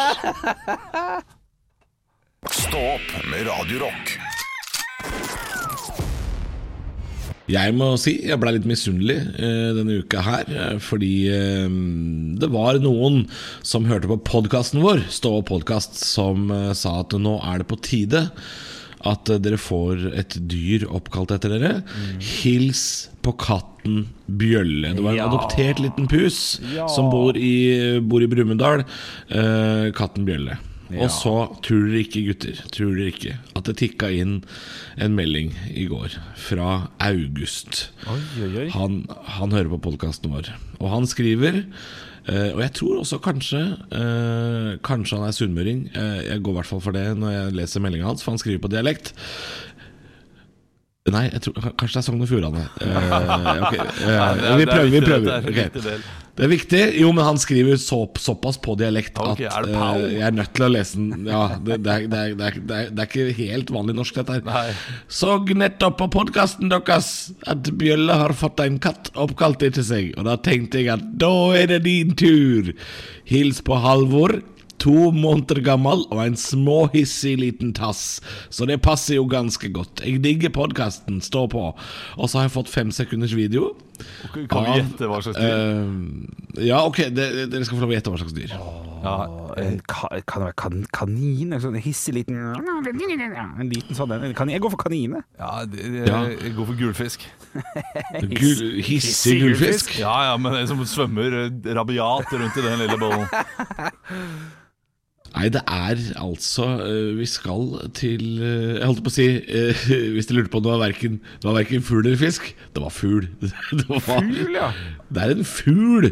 Stå 2.52 2.84
opp 2.96 3.16
med 3.30 3.46
Radiorock. 3.46 4.16
Jeg 7.52 7.74
må 7.76 7.88
si 8.00 8.14
jeg 8.24 8.38
ble 8.40 8.54
litt 8.54 8.66
misunnelig 8.68 9.18
eh, 9.18 9.70
denne 9.76 9.98
uka 10.00 10.22
her, 10.24 10.48
eh, 10.48 10.76
fordi 10.80 11.14
eh, 11.28 11.68
det 12.40 12.48
var 12.54 12.78
noen 12.80 13.26
som 13.66 13.88
hørte 13.90 14.08
på 14.08 14.20
podkasten 14.24 14.80
vår, 14.84 15.02
Stå 15.12 15.34
opp 15.40 15.50
podkast, 15.50 15.98
som 16.00 16.48
eh, 16.54 16.70
sa 16.78 17.00
at 17.02 17.16
nå 17.18 17.36
er 17.42 17.60
det 17.60 17.68
på 17.68 17.80
tide 17.82 18.28
at 19.08 19.30
dere 19.42 19.58
får 19.58 20.04
et 20.14 20.36
dyr 20.48 20.84
oppkalt 20.88 21.32
etter 21.34 21.54
dere. 21.56 21.82
Hils 22.22 23.08
på 23.22 23.32
katten 23.38 24.04
Bjølle. 24.26 24.94
Det 24.96 25.02
var 25.04 25.12
en 25.12 25.16
Ja. 25.20 25.28
adoptert 25.28 25.80
liten 25.82 26.08
pus 26.08 26.60
Ja. 26.74 26.86
som 26.88 27.10
bor 27.10 27.36
i, 27.36 27.98
bor 28.00 28.22
i 28.22 28.26
Brumunddal. 28.30 28.84
Uh, 29.30 29.90
katten 29.92 30.24
Bjølle. 30.26 30.58
Ja. 30.92 31.04
Og 31.06 31.10
så, 31.10 31.32
tror 31.64 31.86
dere 31.88 32.02
ikke, 32.04 32.20
gutter, 32.26 32.58
tror 32.70 32.94
dere 32.94 33.12
ikke 33.14 33.38
at 33.56 33.64
det 33.64 33.76
tikka 33.80 34.10
inn 34.12 34.42
en 35.00 35.14
melding 35.16 35.54
i 35.72 35.86
går 35.88 36.18
fra 36.36 36.88
August. 37.00 37.88
Oi, 38.06 38.18
oi, 38.44 38.50
oi. 38.64 38.68
Han, 38.74 39.06
han 39.38 39.50
hører 39.56 39.70
på 39.72 39.80
podkasten 39.90 40.30
vår, 40.34 40.50
og 40.80 40.90
han 40.92 41.06
skriver 41.08 41.62
eh, 42.28 42.50
Og 42.54 42.60
jeg 42.62 42.74
tror 42.78 43.00
også 43.02 43.18
kanskje 43.22 43.62
uh, 43.94 44.78
Kanskje 44.84 45.18
han 45.18 45.26
er 45.28 45.36
sunnmøring. 45.36 45.84
Uh, 45.96 46.20
jeg 46.26 46.42
går 46.42 46.54
i 46.54 46.58
hvert 46.60 46.70
fall 46.70 46.84
for 46.84 46.96
det 46.96 47.06
når 47.18 47.34
jeg 47.34 47.56
leser 47.58 47.84
meldinga 47.84 48.10
hans, 48.10 48.24
for 48.24 48.34
han 48.34 48.42
skriver 48.42 48.62
på 48.62 48.72
dialekt. 48.72 49.14
Nei, 51.10 51.24
tror, 51.42 51.56
kanskje 51.74 51.96
det 51.96 51.98
er 51.98 52.04
Sogn 52.06 52.20
og 52.22 52.28
Fjordane. 52.30 52.60
Uh, 52.78 53.14
okay. 53.66 53.86
uh, 54.06 54.52
vi 54.54 54.62
er 54.62 54.68
prøver. 54.70 54.90
Vi 54.92 55.00
prøver. 55.02 55.32
er 55.34 55.56
viktig. 55.56 55.96
Det 56.32 56.44
er 56.46 56.48
viktig. 56.48 56.82
Jo, 56.96 57.08
men 57.12 57.26
han 57.26 57.40
skriver 57.42 57.76
så, 57.82 57.98
såpass 58.22 58.56
på 58.62 58.76
dialekt 58.80 59.18
at 59.20 59.40
eh, 59.42 59.56
jeg 60.14 60.22
er 60.24 60.32
nødt 60.32 60.54
til 60.56 60.64
å 60.64 60.68
lese 60.70 60.96
den. 60.96 61.26
Ja, 61.26 61.42
det, 61.58 61.80
det, 61.84 61.92
er, 61.92 62.06
det, 62.06 62.20
er, 62.22 62.36
det, 62.38 62.46
er, 62.46 62.86
det, 62.88 63.02
er, 63.02 63.10
ikke 63.10 63.34
helt 63.36 63.72
vanlig 63.74 63.96
norsk, 63.98 64.22
dette 64.22 64.54
her. 64.54 64.78
Så 65.12 65.34
nettopp 65.50 65.98
på 66.00 66.08
podkasten 66.14 66.72
deres 66.72 67.10
at 67.50 67.68
Bjølle 67.82 68.16
har 68.22 68.32
fått 68.38 68.62
en 68.64 68.78
katt 68.80 69.10
oppkalt 69.12 69.66
etter 69.66 69.84
seg, 69.84 70.14
og 70.16 70.30
da 70.30 70.38
tenkte 70.40 70.80
jeg 70.80 70.94
at 70.94 71.04
da 71.20 71.34
er 71.58 71.68
det 71.74 71.82
din 71.84 72.16
tur. 72.16 72.72
Hils 73.28 73.60
på 73.66 73.76
Halvor. 73.82 74.38
To 74.82 75.12
måneder 75.14 75.60
gammel 75.62 76.02
og 76.10 76.18
en 76.24 76.34
småhissig 76.38 77.36
liten 77.38 77.70
tass, 77.76 78.20
så 78.50 78.66
det 78.66 78.80
passer 78.82 79.14
jo 79.20 79.26
ganske 79.30 79.70
godt. 79.74 80.02
Jeg 80.02 80.22
digger 80.24 80.50
podkasten, 80.54 81.20
stå 81.22 81.46
på. 81.52 81.68
Og 82.18 82.26
så 82.28 82.40
har 82.40 82.48
jeg 82.48 82.56
fått 82.56 82.72
fem 82.72 82.90
sekunders 82.94 83.34
video. 83.38 83.72
Kan 84.50 84.64
vi 84.66 84.78
gjette 84.80 85.06
hva 85.06 85.20
slags 85.22 85.38
dyr? 85.38 85.52
eh, 85.52 86.64
ja, 86.66 86.80
ok, 86.88 87.04
det, 87.14 87.26
dere 87.52 87.62
skal 87.68 87.78
få 87.78 87.84
lov 87.84 87.92
å 87.92 87.94
gjette 87.94 88.10
hva 88.10 88.18
slags 88.18 88.34
dyr. 88.34 88.54
Ja, 89.02 89.12
En 89.58 89.78
kan 89.86 90.10
det 90.14 90.46
være 90.46 90.54
kan, 90.58 90.76
kanin? 90.94 91.52
En 91.54 91.60
sånn 91.62 91.76
hissig 91.82 92.14
liten 92.16 92.36
En 92.38 93.70
liten 93.70 93.94
sånn 93.98 94.12
en. 94.14 94.34
Jeg 94.50 94.62
går 94.62 94.70
for 94.74 94.78
kanine. 94.82 95.22
ja, 95.38 95.64
det- 95.66 95.82
jeg, 95.84 96.06
Ja. 96.08 96.22
jeg 96.30 96.54
går 96.56 96.66
for 96.66 96.74
gulfisk. 96.80 97.26
Gul, 98.40 98.82
hissig 98.82 99.38
gulfisk? 99.42 99.98
Ja, 100.00 100.30
ja, 100.32 100.36
men 100.40 100.54
en 100.54 100.66
som 100.66 100.78
svømmer 100.86 101.38
eh, 101.46 101.74
rabiat 101.74 102.32
rundt 102.32 102.56
i 102.58 102.62
den 102.66 102.78
lille 102.82 102.98
bollen. 102.98 103.28
Nei, 105.32 105.46
det 105.48 105.62
er 105.64 106.00
altså 106.20 106.66
eh, 106.84 107.12
Vi 107.16 107.26
skal 107.30 107.70
til 107.96 108.24
eh, 108.44 108.74
Jeg 108.80 108.88
holdt 108.88 109.02
på 109.06 109.08
å 109.08 109.14
si 109.14 109.26
eh, 109.40 109.84
Hvis 110.14 110.28
du 110.28 110.34
lurte 110.36 110.52
på 110.52 110.60
om 110.60 110.66
det 110.66 110.72
var 110.74 110.82
verken, 110.82 111.14
det 111.40 111.48
var 111.48 111.56
verken 111.56 111.84
fugl 111.86 112.04
eller 112.04 112.20
fisk 112.20 112.50
Det 112.74 112.82
var 112.82 112.92
fugl. 112.92 113.28
Det, 113.78 113.86
var, 113.88 114.02
Fugl, 114.04 114.52
ja. 114.52 114.68
det 115.12 115.22
er 115.22 115.32
en 115.32 115.46
fugl. 115.48 116.10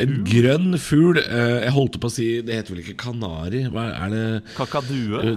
En 0.00 0.12
grønn 0.26 0.78
fugl. 0.80 1.18
Jeg 1.18 1.72
holdt 1.74 1.98
på 2.02 2.10
å 2.10 2.12
si 2.14 2.28
Det 2.46 2.58
heter 2.60 2.74
vel 2.74 2.82
ikke 2.84 2.96
kanari? 3.02 3.64
Hva 3.74 3.88
er 4.04 4.14
det 4.14 4.24
Kakadue? 4.56 5.34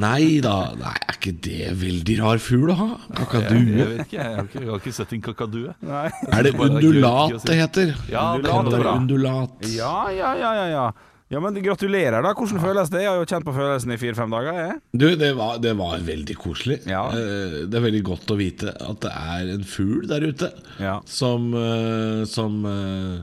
Nei 0.00 0.38
da, 0.44 0.54
nei, 0.80 0.94
er 1.10 1.16
ikke 1.18 1.34
det 1.44 1.70
veldig 1.80 2.16
rar 2.22 2.40
fugl 2.42 2.72
å 2.72 2.76
ha? 2.78 2.88
Jeg, 3.18 3.26
jeg 3.50 3.88
vet 3.90 4.02
ikke, 4.06 4.16
jeg 4.16 4.34
har 4.36 4.46
ikke, 4.48 4.60
jeg 4.62 4.70
har 4.70 4.80
ikke 4.82 4.94
sett 4.96 5.14
en 5.16 5.22
kakadue. 5.24 5.74
Nei. 5.84 6.06
Er 6.30 6.46
det 6.46 6.54
det 6.54 6.66
undulat 6.68 7.36
det 7.48 7.56
heter? 7.60 7.94
Ja, 8.12 8.24
det 8.38 8.46
det 8.46 8.52
Kanari 8.54 8.78
være. 8.78 8.96
undulat. 9.02 9.70
Ja, 9.74 9.94
ja, 10.14 10.32
ja, 10.40 10.52
ja, 10.70 10.84
ja. 11.30 11.40
Men 11.40 11.58
Gratulerer, 11.62 12.20
da. 12.26 12.32
Hvordan 12.34 12.60
føles 12.62 12.90
det? 12.92 13.02
Jeg 13.04 13.10
har 13.12 13.18
jo 13.22 13.28
kjent 13.30 13.46
på 13.46 13.54
følelsen 13.56 13.94
i 13.94 13.98
fire-fem 14.02 14.30
dager. 14.36 14.60
Jeg. 14.64 14.78
Du, 14.98 15.06
det 15.20 15.32
var, 15.38 15.58
det 15.62 15.74
var 15.78 15.98
veldig 16.06 16.36
koselig. 16.42 16.80
Ja. 16.90 17.04
Eh, 17.14 17.60
Det 17.70 17.78
er 17.80 17.86
veldig 17.88 18.02
godt 18.10 18.32
å 18.34 18.38
vite 18.40 18.74
at 18.74 19.00
det 19.06 19.12
er 19.14 19.52
en 19.56 19.64
fugl 19.64 20.08
der 20.10 20.26
ute 20.30 20.50
Ja. 20.82 20.98
som 21.06 21.52
eh, 21.54 22.24
Som 22.30 22.64
eh, 22.66 23.20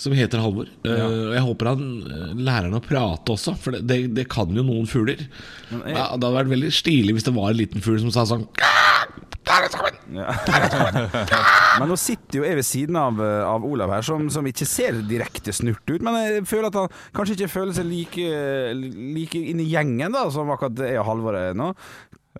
som 0.00 0.14
heter 0.16 0.40
Halvor. 0.40 0.64
Ja. 0.80 0.94
Og 1.04 1.34
jeg 1.36 1.40
håper 1.44 1.68
han 1.74 1.80
uh, 2.08 2.30
lærer 2.40 2.70
han 2.70 2.76
å 2.78 2.80
prate 2.80 3.34
også, 3.34 3.52
for 3.60 3.74
det, 3.76 3.82
det, 3.84 3.98
det 4.16 4.22
kan 4.32 4.48
jo 4.56 4.62
noen 4.64 4.86
fugler. 4.88 5.20
Jeg- 5.68 5.92
Ja, 5.92 6.06
det 6.16 6.24
hadde 6.24 6.30
vært 6.38 6.48
veldig 6.54 6.70
stilig 6.72 7.12
hvis 7.18 7.26
det 7.26 7.34
var 7.36 7.50
en 7.52 7.58
liten 7.58 7.84
fugl 7.84 7.98
som 8.00 8.08
sa 8.14 8.24
sånn 8.24 8.46
«Der 8.56 8.69
Men 11.80 11.88
nå 11.90 11.96
sitter 12.00 12.40
jo 12.40 12.46
jeg 12.46 12.58
ved 12.58 12.66
siden 12.66 12.98
av, 13.00 13.20
eh, 13.22 13.42
av 13.46 13.64
Olav 13.66 13.92
her, 13.94 14.04
som, 14.06 14.28
som 14.32 14.46
ikke 14.46 14.68
ser 14.68 15.00
direkte 15.08 15.54
snurt 15.54 15.84
ut. 15.86 16.02
Men 16.02 16.18
jeg 16.20 16.46
føler 16.50 16.70
at 16.70 16.78
han 16.82 16.94
kanskje 17.16 17.38
ikke 17.38 17.52
føler 17.54 17.76
seg 17.76 17.88
like, 17.88 18.28
like 19.16 19.42
inn 19.52 19.62
i 19.62 19.68
gjengen 19.70 20.16
da 20.16 20.26
som 20.32 20.50
akkurat 20.52 20.84
jeg 20.90 21.00
og 21.00 21.08
Halvor 21.08 21.38
er 21.38 21.58
nå. 21.58 21.72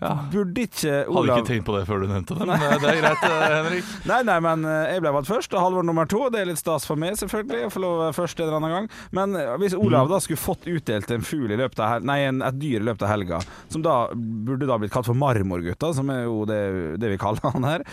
Burde 0.01 0.65
ikke 0.65 0.93
Hadde 1.05 1.35
ikke 1.35 1.49
tenkt 1.51 1.67
på 1.67 1.75
det 1.77 1.83
før 1.89 2.05
du 2.05 2.07
nevnte 2.09 2.37
det, 2.39 2.47
men 2.49 2.63
det 2.81 2.89
er 2.89 3.01
greit, 3.03 3.25
eh, 3.27 3.43
Henrik. 3.57 3.91
Nei, 4.09 4.21
nei, 4.31 4.37
men 4.47 4.65
eh, 4.65 4.95
jeg 4.95 5.05
ble 5.05 5.13
valgt 5.17 5.29
først, 5.29 5.53
og 5.53 5.65
Halvor 5.65 5.85
nummer 5.87 6.09
to. 6.09 6.23
Det 6.33 6.41
er 6.41 6.49
litt 6.49 6.61
stas 6.61 6.87
for 6.89 7.01
meg, 7.01 7.19
selvfølgelig. 7.21 7.67
Å 7.69 7.73
få 7.75 7.83
lov 7.85 8.05
først 8.17 8.41
en 8.41 8.47
eller 8.47 8.59
annen 8.61 8.75
gang. 8.77 8.89
Men 9.17 9.37
eh, 9.37 9.53
hvis 9.61 9.77
Olav 9.77 10.09
da 10.13 10.23
skulle 10.25 10.41
fått 10.41 10.65
utdelt 10.71 11.13
en 11.13 11.27
fugl 11.27 11.53
i 11.53 11.61
løpet 11.61 11.83
av 11.85 12.07
Nei, 12.09 12.23
en, 12.31 12.41
et 12.47 12.57
dyr 12.61 12.81
i 12.81 12.87
løpet 12.89 13.05
av 13.05 13.13
helga, 13.13 13.43
som 13.73 13.85
da 13.85 13.97
burde 14.15 14.69
da 14.71 14.79
blitt 14.81 14.95
kalt 14.95 15.11
for 15.11 15.19
Marmorgutta, 15.19 15.93
som 15.97 16.09
er 16.15 16.25
jo 16.25 16.47
det, 16.49 16.61
det 17.03 17.13
vi 17.13 17.21
kaller 17.21 17.53
han 17.53 17.69
her, 17.69 17.85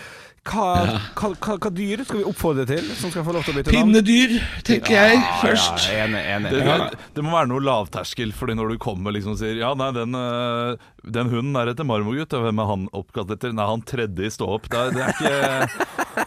hva, 0.48 0.68
hva, 1.18 1.30
hva, 1.36 1.56
hva 1.62 1.72
dyr 1.76 2.04
skal 2.08 2.22
vi 2.22 2.26
oppfordre 2.30 2.66
til 2.70 2.86
som 2.98 3.12
skal 3.14 3.26
få 3.28 3.36
lov 3.36 3.46
til 3.48 3.54
å 3.54 3.58
bytte 3.60 3.74
navn? 3.74 3.92
Pinnedyr, 3.92 4.36
tenker 4.68 4.96
jeg 4.98 5.22
først. 5.42 5.88
Ja, 5.92 6.06
enig, 6.06 6.22
enig. 6.38 6.54
Det, 6.56 6.64
det, 6.68 7.02
det 7.18 7.26
må 7.26 7.36
være 7.36 7.52
noe 7.52 7.64
lavterskel, 7.68 8.32
Fordi 8.38 8.56
når 8.58 8.74
du 8.76 8.80
kommer 8.82 9.16
liksom 9.16 9.36
og 9.36 9.42
sier 9.42 9.60
Ja, 9.60 9.74
nei, 9.78 9.90
den, 9.98 10.16
øh, 10.18 10.78
den 11.18 11.32
hunden 11.34 11.60
er 11.60 11.74
etter 11.74 11.88
marmorgutt. 11.88 12.34
og 12.38 12.48
Hvem 12.48 12.64
er 12.64 12.72
han 12.72 12.88
oppkalt 12.98 13.36
etter? 13.36 13.54
Nei, 13.56 13.68
han 13.70 13.86
tredje 13.88 14.28
i 14.28 14.34
stå 14.34 14.50
opp. 14.58 14.70
Det, 14.72 14.88
det 14.98 15.06
er 15.06 15.68
ikke 15.68 16.27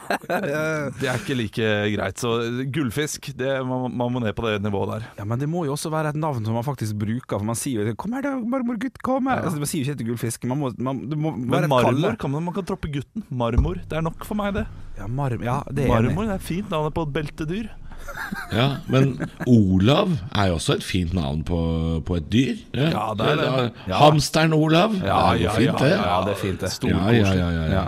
Det 1.00 1.06
er 1.08 1.18
ikke 1.18 1.36
like 1.38 1.70
greit. 1.94 2.20
Så 2.20 2.32
gullfisk, 2.74 3.30
det, 3.38 3.50
man, 3.66 3.88
man 3.94 4.14
må 4.14 4.22
ned 4.22 4.34
på 4.36 4.46
det 4.46 4.58
nivået 4.64 4.94
der. 4.96 5.08
Ja, 5.20 5.26
Men 5.28 5.40
det 5.42 5.48
må 5.50 5.64
jo 5.68 5.74
også 5.76 5.92
være 5.92 6.14
et 6.14 6.20
navn 6.20 6.44
som 6.44 6.56
man 6.56 6.66
faktisk 6.66 6.98
bruker. 7.00 7.38
For 7.38 7.46
man 7.46 7.58
sier 7.58 7.86
jo 7.86 7.96
'Kom 8.00 8.14
her, 8.16 8.22
da, 8.26 8.34
marmorgutt, 8.38 9.00
kom 9.02 9.26
her'. 9.30 9.44
Altså, 9.44 9.58
man 9.62 9.70
sier 9.70 9.84
jo 9.84 9.90
ikke 9.90 9.96
etter 9.98 10.08
gullfisk. 10.10 10.44
Man 10.50 10.58
må, 10.58 10.72
man, 10.78 11.04
det 11.10 11.18
må 11.18 11.34
være 11.36 11.66
Men 11.66 11.70
marmor 11.70 12.16
kan 12.20 12.30
man, 12.30 12.44
man 12.44 12.54
kan 12.54 12.66
troppe 12.66 12.90
gutten. 12.92 13.24
Marmor. 13.30 13.80
Det 13.86 13.98
er 13.98 14.04
nok 14.06 14.24
for 14.24 14.38
meg, 14.38 14.54
det. 14.54 14.66
Ja, 14.98 15.06
mar 15.06 15.30
ja, 15.30 15.60
det 15.70 15.86
er 15.86 15.94
enig. 15.96 16.14
Marmor 16.14 16.30
det 16.30 16.38
er 16.38 16.44
fint 16.44 16.70
navn 16.70 16.92
på 16.92 17.06
et 17.06 17.14
beltedyr. 17.14 17.70
Ja, 18.50 18.66
Men 18.90 19.12
Olav 19.46 20.10
er 20.34 20.48
jo 20.50 20.56
også 20.58 20.74
et 20.78 20.84
fint 20.84 21.12
navn 21.14 21.42
på, 21.46 21.58
på 22.06 22.16
et 22.18 22.26
dyr. 22.32 22.56
Ja, 22.74 23.10
det 23.18 23.26
er 23.32 23.38
det. 23.38 23.50
Ja. 23.86 23.98
Hamsteren 24.00 24.52
Olav. 24.56 24.94
Ja, 24.98 25.00
det 25.04 25.12
er 25.12 25.36
jo 25.36 25.44
ja, 25.44 25.52
fint, 25.54 25.68
ja, 25.68 25.74
det. 25.84 25.90
Ja, 25.94 26.16
det 26.26 26.32
er 26.32 26.40
fint, 26.40 26.60
det. 26.64 26.70
Stor, 26.74 26.90
Ja, 26.90 27.12
ja, 27.14 27.32
ja, 27.34 27.50
ja, 27.50 27.64
ja. 27.70 27.84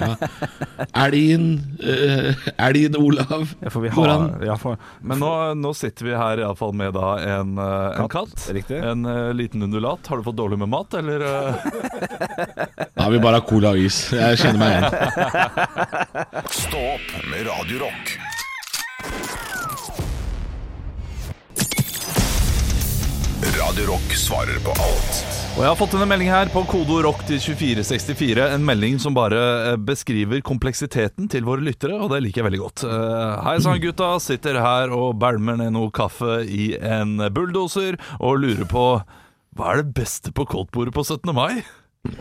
ja. 0.00 0.14
Elgen 1.04 1.46
uh, 1.82 2.48
Elgen 2.66 2.98
Olav. 2.98 3.54
Ja, 3.62 3.70
for 3.70 3.86
vi 3.86 3.92
har 3.94 4.26
ja, 4.46 4.56
for, 4.58 4.80
Men 5.02 5.22
nå, 5.22 5.32
nå 5.60 5.74
sitter 5.78 6.08
vi 6.10 6.16
her 6.18 6.42
iallfall 6.42 6.74
med 6.76 6.94
da 6.98 7.12
en, 7.36 7.54
øh, 7.58 8.00
en 8.00 8.10
Katt, 8.10 8.34
katt. 8.34 8.48
riktig. 8.56 8.80
En 8.82 9.06
uh, 9.06 9.30
liten 9.36 9.62
undulat. 9.66 10.06
Har 10.10 10.20
du 10.20 10.26
fått 10.26 10.38
dårlig 10.40 10.58
med 10.64 10.70
mat, 10.74 10.98
eller? 10.98 11.26
Da 13.00 13.06
har 13.06 13.12
vi 13.14 13.20
bare 13.22 13.40
cola 13.48 13.70
og 13.72 13.80
is. 13.80 14.02
Jeg 14.12 14.40
kjenner 14.42 14.60
meg 14.60 14.74
igjen. 14.74 16.44
Stopp 16.60 17.14
med 17.30 17.46
Radio 17.48 17.86
Radio 23.60 23.84
Rock 23.90 24.12
svarer 24.16 24.58
på 24.64 24.72
alt 24.82 25.18
Og 25.56 25.62
jeg 25.62 25.68
har 25.68 25.76
fått 25.78 25.94
en 25.98 26.04
melding 26.08 26.30
her 26.32 26.50
på 26.52 26.62
kodo 26.68 27.00
rock 27.04 27.22
til 27.28 27.40
2464. 27.42 28.46
En 28.54 28.64
melding 28.66 28.98
som 29.02 29.14
bare 29.16 29.40
eh, 29.72 29.76
beskriver 29.82 30.42
kompleksiteten 30.46 31.28
til 31.32 31.44
våre 31.46 31.64
lyttere, 31.66 31.96
og 31.98 32.12
det 32.12 32.20
liker 32.24 32.40
jeg 32.40 32.46
veldig 32.48 32.60
godt. 32.62 32.84
Eh, 32.86 33.32
Hei 33.46 33.56
sann, 33.64 33.80
gutta. 33.82 34.12
Sitter 34.22 34.60
her 34.62 34.94
og 34.94 35.18
bælmer 35.20 35.58
ned 35.60 35.74
noe 35.74 35.90
kaffe 35.94 36.40
i 36.46 36.70
en 36.78 37.16
bulldoser 37.34 37.98
og 38.20 38.38
lurer 38.44 38.68
på 38.70 38.84
hva 39.58 39.72
er 39.74 39.82
det 39.82 39.94
beste 39.98 40.30
på 40.36 40.46
koldtbordet 40.48 40.94
på 40.96 41.02
17. 41.04 41.34
mai? 41.36 41.60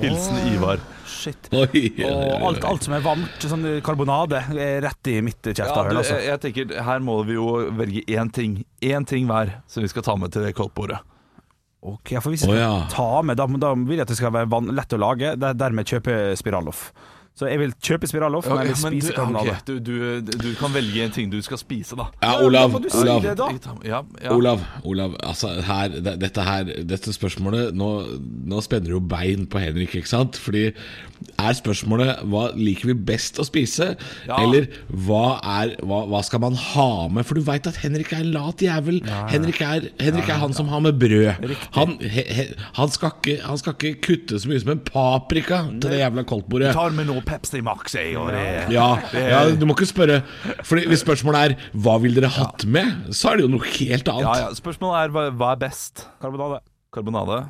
Hilsen 0.01 0.41
Ivar. 0.49 0.81
shit. 1.07 1.47
Oi, 1.55 1.85
ja, 2.01 2.09
ja, 2.09 2.39
Og 2.41 2.49
alt, 2.49 2.65
alt 2.67 2.83
som 2.87 2.97
er 2.97 3.05
varmt, 3.05 3.45
sånn 3.47 3.63
karbonade, 3.85 4.41
er 4.57 4.81
rett 4.83 5.07
i 5.13 5.19
mitt 5.23 5.39
Ja, 5.53 5.53
kjeftehull. 5.61 5.93
du, 5.93 6.01
altså. 6.01 6.17
jeg, 6.17 6.33
jeg 6.33 6.43
tenker, 6.47 6.73
Her 6.83 6.99
må 7.05 7.21
vi 7.29 7.37
jo 7.37 7.45
velge 7.77 8.03
én 8.11 8.33
ting. 8.35 8.57
Én 8.83 9.07
ting 9.07 9.29
hver 9.29 9.53
som 9.71 9.85
vi 9.85 9.93
skal 9.93 10.03
ta 10.09 10.17
med 10.19 10.33
til 10.35 10.43
det 10.49 10.55
koldtbordet. 10.57 10.99
Ok, 11.79 12.11
for 12.19 12.33
hvis 12.33 12.43
jeg 12.43 12.49
skal 12.49 12.57
oh, 12.57 12.59
ja. 12.59 12.87
ta 12.91 13.21
med, 13.23 13.39
da, 13.39 13.45
da 13.61 13.71
vil 13.77 13.95
jeg 13.95 14.03
at 14.03 14.11
det 14.11 14.17
skal 14.19 14.33
være 14.35 14.61
lett 14.75 14.95
å 14.95 14.99
lage. 14.99 15.31
Der, 15.39 15.55
dermed 15.55 15.87
kjøpe 15.87 16.17
Spiraloff. 16.39 16.89
Så 17.39 17.47
jeg 17.47 17.59
vil 17.61 17.71
kjøpe 17.79 18.07
Spiraloff, 18.09 18.47
men 18.51 18.57
jeg 18.65 18.73
vil 18.73 18.79
spise 18.81 19.13
du, 19.13 19.15
karbonade. 19.15 19.53
ok, 19.55 19.67
du, 19.69 19.75
du, 19.79 20.31
du 20.43 20.49
kan 20.59 20.73
velge 20.75 21.05
en 21.05 21.13
ting 21.15 21.29
du 21.31 21.37
skal 21.45 21.59
spise, 21.61 21.95
da. 21.95 22.09
Ja, 22.19 22.33
Ja, 22.39 22.45
Olav. 22.45 22.73
si 22.91 22.97
Olav. 22.99 23.21
det, 23.23 23.35
da. 23.39 23.47
Ja, 23.87 24.01
ja. 24.23 24.33
Olav, 24.35 24.59
Olav 24.83 25.15
altså 25.23 25.53
her, 25.65 25.95
dette 26.19 26.43
her 26.45 26.67
Dette 26.89 27.13
spørsmålet 27.15 27.73
Nå, 27.77 27.87
nå 28.49 28.59
spenner 28.65 28.91
jo 28.93 28.99
bein 28.99 29.45
på 29.49 29.59
Henrik, 29.63 29.95
ikke 30.01 30.11
sant? 30.11 30.37
Fordi 30.39 30.65
er 31.39 31.55
spørsmålet 31.57 32.21
hva 32.31 32.45
liker 32.55 32.91
vi 32.91 32.95
best 33.09 33.39
å 33.39 33.45
spise? 33.47 33.93
Ja. 34.27 34.37
Eller 34.43 34.67
hva 34.91 35.39
er 35.43 35.73
hva, 35.83 36.03
hva 36.11 36.21
skal 36.25 36.43
man 36.43 36.55
ha 36.59 37.07
med? 37.11 37.25
For 37.27 37.39
du 37.39 37.43
veit 37.47 37.67
at 37.67 37.79
Henrik 37.81 38.13
er 38.15 38.23
en 38.23 38.31
lat 38.35 38.61
jævel. 38.63 39.01
Henrik, 39.31 39.59
er, 39.65 39.89
Henrik 39.99 40.29
er 40.31 40.39
han 40.43 40.55
som 40.55 40.69
har 40.71 40.83
med 40.85 40.99
brød. 41.01 41.49
Han, 41.75 41.97
he, 42.03 42.23
he, 42.27 42.45
han, 42.77 42.91
skal 42.93 43.15
ikke, 43.17 43.39
han 43.45 43.59
skal 43.59 43.75
ikke 43.75 43.93
kutte 44.05 44.39
så 44.39 44.51
mye 44.51 44.63
som 44.63 44.73
en 44.75 44.83
paprika 44.87 45.63
til 45.75 45.89
det 45.91 45.99
jævla 46.03 46.23
koldtbordet. 46.29 46.71
Pepsi 47.29 47.61
Max 47.65 47.95
i, 47.99 48.07
og 48.19 48.31
det 48.33 48.43
Ja, 48.73 48.87
ja, 49.13 49.41
du 49.53 49.65
må 49.69 49.75
ikke 49.77 49.89
spørre 49.89 50.21
Fordi 50.65 50.87
Hvis 50.89 51.03
spørsmålet 51.05 51.39
er 51.53 51.67
hva 51.79 51.97
vil 52.03 52.17
dere 52.17 52.31
hatt 52.33 52.65
med, 52.65 53.11
så 53.15 53.31
er 53.31 53.39
det 53.39 53.47
jo 53.47 53.51
noe 53.53 53.67
helt 53.77 54.09
annet. 54.11 54.25
Ja, 54.25 54.47
ja. 54.47 54.55
Spørsmålet 54.57 55.03
er 55.03 55.13
hva, 55.15 55.27
hva 55.37 55.51
er 55.55 55.61
best? 55.61 56.07
Karbonade. 56.23 56.63
Karbonade? 56.95 57.43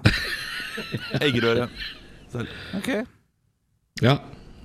Eggerøre? 1.26 1.70
Ok. 2.78 2.92
Ja. 4.04 4.20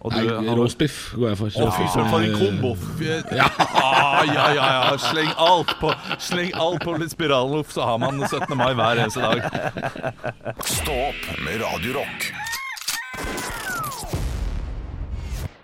Og 0.04 0.12
du, 0.12 0.20
Nei, 0.20 0.52
Roastbiff 0.52 1.14
går 1.16 1.30
jeg 1.30 1.38
for. 1.38 1.54
Å, 1.64 1.68
fy 1.72 1.86
søren, 1.88 2.10
for 2.12 2.26
en 2.26 2.34
kombo! 2.36 2.74
Ja. 3.32 3.46
Ah, 3.80 4.20
ja, 4.28 4.50
ja, 4.52 4.66
ja. 4.68 4.96
Sleng 5.00 5.30
alt 5.40 5.72
på 5.80 5.94
Sleng 6.20 6.52
alt 6.60 6.84
på 6.84 6.96
litt 7.00 7.14
spiralloff, 7.14 7.72
så 7.72 7.88
har 7.88 8.02
man 8.04 8.20
17. 8.20 8.52
mai 8.60 8.74
hver 8.76 9.00
eneste 9.06 9.24
dag. 9.24 10.60
Stå 10.60 10.98
opp 11.08 11.30
med 11.46 11.62
Radio 11.64 12.04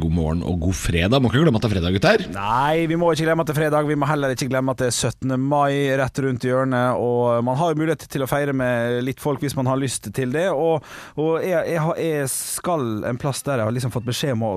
God 0.00 0.12
morgen 0.16 0.40
og 0.46 0.58
god 0.62 0.76
fredag. 0.78 1.20
Må 1.20 1.28
ikke 1.30 1.42
glemme 1.44 1.58
at 1.60 1.64
det 1.64 1.68
er 1.70 1.74
fredag, 1.74 1.94
gutter. 1.96 2.22
Nei, 2.34 2.86
vi 2.90 2.96
må 3.00 3.10
ikke 3.12 3.26
glemme 3.28 3.44
at 3.44 3.50
det 3.50 3.54
er 3.54 3.58
fredag. 3.60 3.88
Vi 3.90 3.96
må 4.00 4.08
heller 4.08 4.32
ikke 4.34 4.48
glemme 4.50 4.72
at 4.74 4.80
det 4.80 4.88
er 4.88 4.96
17. 4.96 5.34
mai 5.40 5.74
rett 6.00 6.20
rundt 6.24 6.46
hjørnet. 6.48 6.96
Og 7.00 7.44
man 7.46 7.58
har 7.60 7.72
jo 7.74 7.80
mulighet 7.82 8.06
til 8.12 8.24
å 8.24 8.28
feire 8.30 8.54
med 8.56 9.00
litt 9.06 9.20
folk 9.22 9.42
hvis 9.44 9.56
man 9.58 9.68
har 9.70 9.80
lyst 9.80 10.08
til 10.16 10.32
det. 10.34 10.46
Og, 10.54 10.86
og 11.20 11.30
jeg, 11.44 11.60
jeg, 11.74 11.82
har- 11.84 12.00
jeg 12.00 12.30
skal 12.32 12.86
en 13.10 13.20
plass 13.20 13.44
der 13.46 13.60
jeg 13.60 13.68
har 13.70 13.76
liksom 13.76 13.94
fått 13.94 14.08
beskjed 14.08 14.36
om 14.38 14.46
å, 14.48 14.52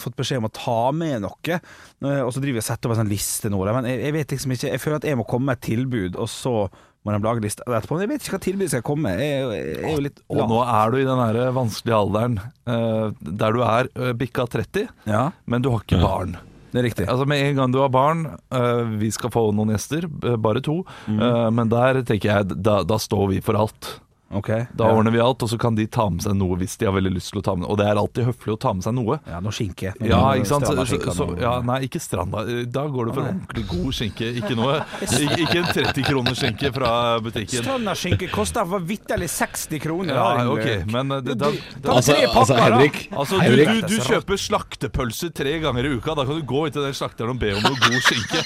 fått 0.00 0.16
beskjed 0.18 0.40
om 0.42 0.48
å 0.50 0.54
ta 0.56 0.78
med 0.96 1.22
noe. 1.26 1.60
Eh, 1.60 2.20
Og 2.24 2.32
så 2.32 2.40
driver 2.42 2.58
jeg 2.60 2.64
og 2.64 2.70
setter 2.70 2.88
opp 2.90 2.96
en 2.96 3.02
sånn 3.04 3.12
liste 3.12 3.52
nå. 3.52 3.62
Men 3.68 3.88
jeg, 3.92 4.02
jeg 4.08 4.16
vet 4.16 4.32
liksom 4.36 4.52
ikke 4.56 4.72
Jeg 4.72 4.82
føler 4.82 5.00
at 5.02 5.08
jeg 5.12 5.20
må 5.20 5.28
komme 5.28 5.50
med 5.52 5.58
et 5.60 5.66
tilbud, 5.72 6.16
og 6.16 6.28
så 6.32 6.56
må 7.06 7.14
de 7.14 7.22
lage 7.22 7.44
liste 7.44 7.62
etterpå. 7.62 7.94
Men 7.96 8.02
jeg 8.04 8.10
vet 8.10 8.24
ikke 8.26 8.34
hva 8.34 8.42
tilbudet 8.48 8.72
skal 8.74 8.82
komme. 8.86 9.12
Jeg, 9.14 9.44
jeg, 9.46 9.76
jeg 9.78 9.92
er 9.94 10.02
litt 10.08 10.20
Og 10.34 10.42
nå 10.50 10.58
er 10.66 10.90
du 10.90 10.98
i 10.98 11.06
den 11.06 11.22
der 11.22 11.52
vanskelige 11.56 12.00
alderen 12.02 12.36
uh, 12.42 13.06
der 13.22 13.54
du 13.56 13.62
er 13.62 13.88
uh, 13.94 14.10
bikka 14.18 14.48
30, 14.50 14.88
Ja, 15.06 15.28
men 15.46 15.62
du 15.64 15.70
har 15.72 15.84
ikke 15.86 16.00
barn. 16.02 16.34
det 16.74 16.80
er 16.82 16.86
riktig. 16.88 17.06
Altså 17.08 17.28
Med 17.30 17.44
en 17.46 17.60
gang 17.60 17.72
du 17.72 17.78
har 17.80 17.92
barn 17.94 18.24
uh, 18.50 18.82
Vi 18.98 19.12
skal 19.14 19.30
få 19.32 19.46
noen 19.54 19.70
gjester, 19.76 20.08
bare 20.42 20.60
to. 20.66 20.80
eh, 21.08 21.46
men 21.54 21.70
der 21.72 22.02
tenker 22.08 22.32
jeg 22.32 22.58
da, 22.66 22.80
da 22.84 22.98
står 23.00 23.30
vi 23.36 23.40
for 23.44 23.56
alt. 23.62 23.92
Ok. 24.30 24.48
Da 24.48 24.88
ja. 24.88 24.92
ordner 24.92 25.10
vi 25.14 25.20
alt, 25.20 25.42
og 25.42 25.50
så 25.50 25.58
kan 25.58 25.76
de 25.78 25.86
ta 25.86 26.08
med 26.10 26.24
seg 26.24 26.34
noe 26.34 26.56
hvis 26.58 26.74
de 26.80 26.88
har 26.88 26.94
veldig 26.96 27.12
lyst 27.14 27.30
til 27.30 27.40
å 27.40 27.44
ta 27.46 27.54
med 27.54 27.62
noe. 27.62 27.70
Og 27.74 27.78
det 27.78 27.86
er 27.86 28.00
alltid 28.00 28.26
høflig 28.26 28.56
å 28.56 28.58
ta 28.58 28.72
med 28.74 28.82
seg 28.82 28.96
noe. 28.98 29.18
Ja, 29.28 29.38
noe 29.44 29.54
skinke. 29.54 29.92
Ja, 30.02 30.20
ikke 30.34 30.50
sant? 30.50 30.66
Stranda 30.66 30.82
så, 30.82 30.88
skinke, 30.90 31.14
så, 31.14 31.28
ja, 31.40 31.52
nei, 31.66 31.78
ikke 31.86 32.02
stranda. 32.02 32.42
Da 32.74 32.86
går 32.90 33.10
det 33.10 33.16
for 33.16 33.30
ordentlig 33.30 33.66
god 33.70 33.98
skinke. 34.00 34.30
Ikke 34.40 34.56
noe 34.58 34.80
Ikke 35.06 35.38
ikke 35.44 35.60
en 35.60 35.68
30 35.70 36.08
kroners 36.08 36.42
skinke 36.42 36.72
fra 36.74 36.92
butikken. 37.22 37.62
Strandaskinke 37.62 38.30
koster 38.32 38.66
for 38.68 38.88
vitterlig 38.90 39.30
60 39.30 39.82
kroner. 39.86 40.18
Ja, 40.18 40.48
ok, 40.50 40.90
men 40.90 41.14
da, 41.14 41.20
da, 41.22 41.38
da, 41.46 41.52
Ta 41.86 41.96
Altså, 41.96 42.16
altså. 42.26 42.58
Henrik, 42.58 43.02
Altså, 43.14 43.38
du, 43.40 43.54
du, 43.62 43.94
du 43.94 43.96
kjøper 44.02 44.40
slaktepølser 44.40 45.30
tre 45.36 45.54
ganger 45.62 45.86
i 45.86 45.94
uka. 45.96 46.18
Da 46.18 46.26
kan 46.26 46.40
du 46.40 46.46
gå 46.46 46.66
inn 46.66 46.74
til 46.74 46.82
den 46.84 46.98
slakteren 46.98 47.36
og 47.36 47.40
be 47.40 47.54
om 47.54 47.62
noe 47.62 47.78
god 47.78 48.02
skinke. 48.10 48.42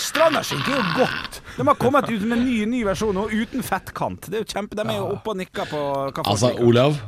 Strandaskinke 0.00 0.72
er 0.72 0.80
jo 0.80 1.04
godt. 1.04 1.40
De 1.58 1.66
har 1.68 1.76
kommet 1.80 2.08
ut 2.10 2.22
med 2.24 2.38
en 2.38 2.44
ny, 2.46 2.58
ny 2.70 2.82
versjon 2.88 3.14
nå, 3.16 3.28
uten 3.30 3.62
fettkant. 3.66 4.30
Det 4.30 4.40
er 4.40 4.44
jo 4.46 4.50
kjempe, 4.54 4.76
De 4.78 4.84
er 4.88 4.96
jo 5.00 5.08
oppe 5.14 5.34
og 5.34 5.40
nikker 5.42 5.68
på 5.70 5.80
hva 5.80 6.12
folk 6.14 6.26
Altså, 6.26 6.52
liker. 6.54 6.68
Olav 6.72 7.00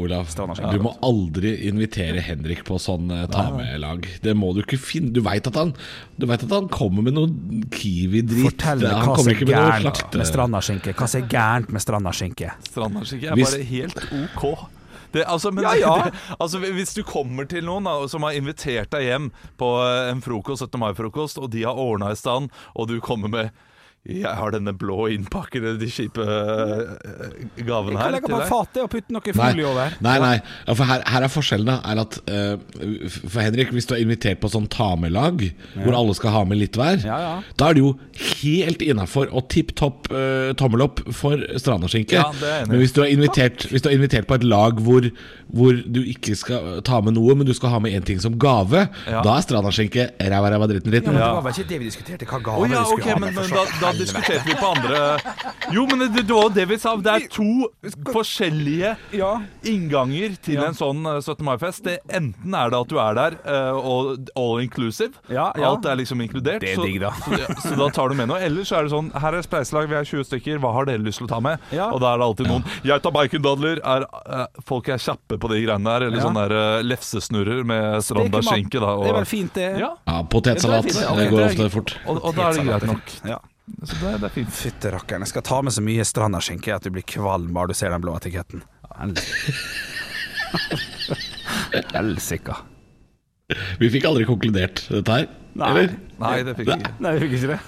Olav, 0.00 0.28
du 0.70 0.78
må 0.80 0.92
aldri 1.04 1.50
invitere 1.68 2.22
Henrik 2.24 2.62
på 2.64 2.76
sånn 2.80 3.10
eh, 3.12 3.24
ta 3.28 3.48
med-lag. 3.52 4.06
Det 4.22 4.32
må 4.38 4.52
du 4.54 4.62
ikke 4.62 4.78
finne. 4.80 5.10
Du 5.12 5.18
veit 5.26 5.44
at, 5.50 5.56
han- 5.58 5.74
du 6.16 6.24
vet 6.30 6.44
at 6.46 6.52
han 6.54 6.68
kommer 6.72 7.02
med 7.04 7.16
noe 7.18 7.26
Kiwi-dritt. 7.74 8.46
Fortell 8.54 8.80
meg 8.80 8.94
Han 8.94 9.08
hva 9.10 9.16
som 9.16 9.18
kommer 9.18 9.34
er 9.34 9.36
ikke 9.36 9.48
med 9.50 9.56
noe 9.58 9.66
gærent 9.66 9.84
slakte... 9.98 10.20
med 10.22 10.30
strandaskinke. 10.30 10.94
Hva 10.96 11.08
som 11.10 11.20
er 11.20 11.28
gærent 11.34 11.72
med 11.74 11.84
strandaskinke? 11.84 12.52
Strandaskinke 12.70 13.26
er 13.32 13.34
Hvis- 13.40 13.50
bare 13.56 13.66
helt 13.74 13.98
ok. 14.22 14.46
Det, 15.12 15.24
altså, 15.26 15.50
men, 15.54 15.64
Ja, 15.64 15.74
ja. 15.78 15.94
Det, 16.10 16.36
altså, 16.38 16.60
hvis 16.62 16.94
du 16.94 17.02
kommer 17.06 17.48
til 17.50 17.64
noen 17.66 17.88
da, 17.88 17.96
som 18.10 18.26
har 18.26 18.36
invitert 18.38 18.92
deg 18.94 19.08
hjem 19.08 19.30
på 19.60 19.72
en 20.10 20.22
frokost, 20.24 20.66
17. 20.68 20.78
mai-frokost, 20.82 21.40
og 21.42 21.50
de 21.54 21.64
har 21.66 21.78
ordna 21.78 22.12
i 22.12 22.18
stand, 22.18 22.50
og 22.74 22.90
du 22.90 23.00
kommer 23.04 23.32
med 23.32 23.50
jeg 24.08 24.32
har 24.32 24.54
denne 24.54 24.72
blå 24.80 25.10
innpakkede, 25.12 25.74
de 25.76 25.86
kjipe 25.92 26.24
her. 26.24 26.78
Jeg 27.58 27.66
gavene 27.68 27.98
kan 28.00 28.14
legge 28.14 28.30
på 28.32 28.38
fatet 28.48 28.78
og 28.80 28.88
putte 28.94 29.12
noe 29.12 29.34
folie 29.36 29.66
over. 29.68 29.92
nei, 30.00 30.14
nei. 30.22 30.30
Ja, 30.64 30.72
for 30.78 30.88
her, 30.88 31.02
her 31.04 31.26
er 31.26 31.28
forskjellen 31.32 31.68
da 31.68 31.74
Er 31.84 32.00
at 32.00 32.16
uh, 32.24 33.10
For 33.12 33.42
Henrik, 33.44 33.74
hvis 33.76 33.84
du 33.90 33.92
er 33.94 34.00
invitert 34.00 34.40
på 34.40 34.48
sånn 34.52 34.70
ta-med-lag 34.72 35.44
Hvor 35.74 35.96
alle 35.98 36.14
skal 36.16 36.32
ha 36.32 36.42
med 36.48 36.62
litt 36.62 36.78
hver 36.80 37.04
Ja, 37.04 37.18
ja. 37.20 37.34
Da 37.60 37.68
er 37.68 37.76
det 37.76 37.82
jo 37.84 37.92
helt 38.40 38.80
innenfor 38.84 39.28
Og 39.36 39.50
tipp 39.52 39.74
topp 39.78 40.08
uh, 40.14 40.54
tommel 40.60 40.86
opp 40.86 41.02
for 41.16 41.44
strandaskinke 41.60 42.16
Ja, 42.16 42.30
er. 42.40 42.64
Men 42.70 42.80
hvis 42.80 42.96
du, 42.96 43.02
er 43.04 43.12
invitert, 43.12 43.68
hvis 43.68 43.84
du 43.84 43.90
er 43.92 43.98
invitert 43.98 44.28
på 44.30 44.38
et 44.40 44.46
lag 44.48 44.80
hvor, 44.80 45.10
hvor 45.52 45.76
du 45.76 46.00
ikke 46.00 46.38
skal 46.40 46.80
ta 46.88 47.02
med 47.04 47.18
noe 47.18 47.36
Men 47.36 47.48
du 47.48 47.52
skal 47.56 47.74
ha 47.76 47.82
med 47.84 47.98
en 48.00 48.08
ting 48.08 48.24
som 48.24 48.38
gave 48.40 48.86
Ja. 49.04 49.20
Da 49.26 49.36
er 49.36 49.44
strandaskinke 49.44 50.08
ræva 50.16 50.54
ræva 50.56 50.70
dritten 50.72 50.96
Ja, 50.96 51.04
men 51.04 51.20
Det 51.20 51.30
var 51.36 51.44
vel 51.50 51.58
ikke 51.58 51.68
det 51.74 51.82
vi 51.84 51.92
diskuterte, 51.92 52.30
hva 52.32 52.40
gave 52.48 52.64
oh, 52.64 52.70
ja, 52.70 52.80
vi 52.80 52.94
skulle 52.94 53.04
okay, 53.04 53.12
ha 53.12 53.20
med. 53.26 53.34
men 53.36 53.44
for 53.44 53.60
da, 53.60 53.66
så- 53.68 53.89
da 53.90 53.98
diskuterte 53.98 54.46
vi 54.46 54.54
på 54.60 54.70
andre 54.70 55.00
Jo, 55.74 55.84
men 55.90 56.00
det, 56.06 56.24
det 56.26 56.34
var 56.34 56.48
jo 56.48 56.52
det 56.56 56.66
vi 56.70 56.78
sa. 56.82 56.96
Det 56.96 57.12
er 57.14 57.26
to 57.30 57.68
forskjellige 58.12 58.96
Ja. 59.16 59.32
innganger 59.66 60.34
til 60.42 60.58
en 60.64 60.74
sånn 60.74 61.04
eh, 61.06 61.20
17. 61.22 61.44
mai-fest. 61.46 61.84
Det 61.86 61.98
Enten 62.10 62.54
er 62.56 62.70
det 62.72 62.80
at 62.80 62.88
du 62.90 62.98
er 63.02 63.14
der 63.18 63.36
og 63.76 63.88
og 63.90 64.30
all 64.38 64.60
inclusive. 64.62 65.12
Ja, 65.28 65.48
ja. 65.58 65.68
Alt 65.70 65.84
er 65.88 65.96
liksom 65.98 66.20
inkludert. 66.22 66.60
Det 66.62 66.72
er 66.72 66.78
så, 66.78 66.84
digg, 66.86 67.00
da. 67.02 67.10
Så, 67.24 67.36
så, 67.36 67.68
så 67.70 67.76
da 67.78 67.88
tar 67.94 68.08
du 68.12 68.14
med 68.18 68.28
noe. 68.30 68.38
Eller 68.42 68.64
så 68.66 68.78
er 68.78 68.86
det 68.86 68.92
sånn 68.92 69.10
Her 69.20 69.34
er 69.38 69.42
spleiselag, 69.44 69.88
vi 69.90 69.96
er 69.98 70.06
20 70.08 70.24
stykker. 70.28 70.60
Hva 70.62 70.72
har 70.76 70.86
dere 70.88 71.02
lyst 71.04 71.18
til 71.22 71.26
å 71.28 71.30
ta 71.32 71.40
med? 71.44 71.58
Ja. 71.74 71.88
Og 71.94 72.00
da 72.02 72.12
er 72.14 72.20
det 72.22 72.26
alltid 72.28 72.50
noen 72.50 72.64
Jeg 72.86 73.02
tar 73.04 73.14
bacondadler. 73.14 73.80
Er, 73.84 74.06
eh, 74.24 74.46
folk 74.66 74.88
er 74.94 74.98
kjappe 75.02 75.38
på 75.42 75.50
de 75.52 75.60
greiene 75.66 75.84
der. 75.90 76.06
Eller 76.08 76.20
Ja. 76.20 76.24
sånn 76.28 76.38
der 76.38 76.52
uh, 76.54 76.82
lefsesnurrer 76.86 77.64
med 77.66 78.02
stranda 78.06 78.42
skinke. 78.46 78.80
Da, 78.80 78.94
Det 79.02 79.10
er 79.12 79.18
vel 79.20 79.30
fint, 79.30 79.54
det. 79.54 79.68
ja, 79.80 79.92
Ja, 80.06 80.22
potetsalat 80.22 80.84
Det 80.86 80.92
fint, 80.94 81.04
ja, 81.04 81.14
Det 81.16 81.30
går 81.30 81.44
ofte 81.48 81.70
fort 81.70 81.96
og, 82.06 82.20
og 82.24 82.34
da 82.36 82.48
er 82.50 82.52
det 82.58 82.66
greit 82.68 82.86
nok. 82.90 83.14
Ja. 83.28 83.38
Så 83.82 83.96
det, 84.00 84.14
det 84.20 84.28
er 84.28 84.34
fint. 84.34 84.52
Fytte 84.54 84.92
rakkeren. 84.94 85.24
Jeg 85.24 85.32
skal 85.32 85.44
ta 85.46 85.60
med 85.64 85.72
så 85.74 85.82
mye 85.84 86.04
strandaskinke 86.06 86.74
at 86.74 86.84
du 86.86 86.90
blir 86.94 87.06
kvalm 87.08 87.52
bare 87.56 87.72
du 87.72 87.78
ser 87.78 87.90
den 87.94 88.02
blå 88.04 88.16
etiketten. 88.18 88.60
Helsike. 91.94 92.54
Vi 93.80 93.90
fikk 93.90 94.04
aldri 94.06 94.24
konkludert 94.28 94.84
dette 94.90 95.12
her 95.14 95.26
Nei. 95.58 95.70
Eller? 95.70 95.94
Nei, 96.20 96.36
det 96.46 96.54
fikk 96.58 96.68
jeg 96.70 96.78
ikke. 96.78 96.92
Nei, 97.02 97.10
vi 97.16 97.20
fikk 97.24 97.32
ikke 97.38 97.50
det. 97.50 97.60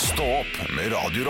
Stå 0.00 0.26
opp 0.40 0.54
med 0.74 0.86
Radio 0.94 1.22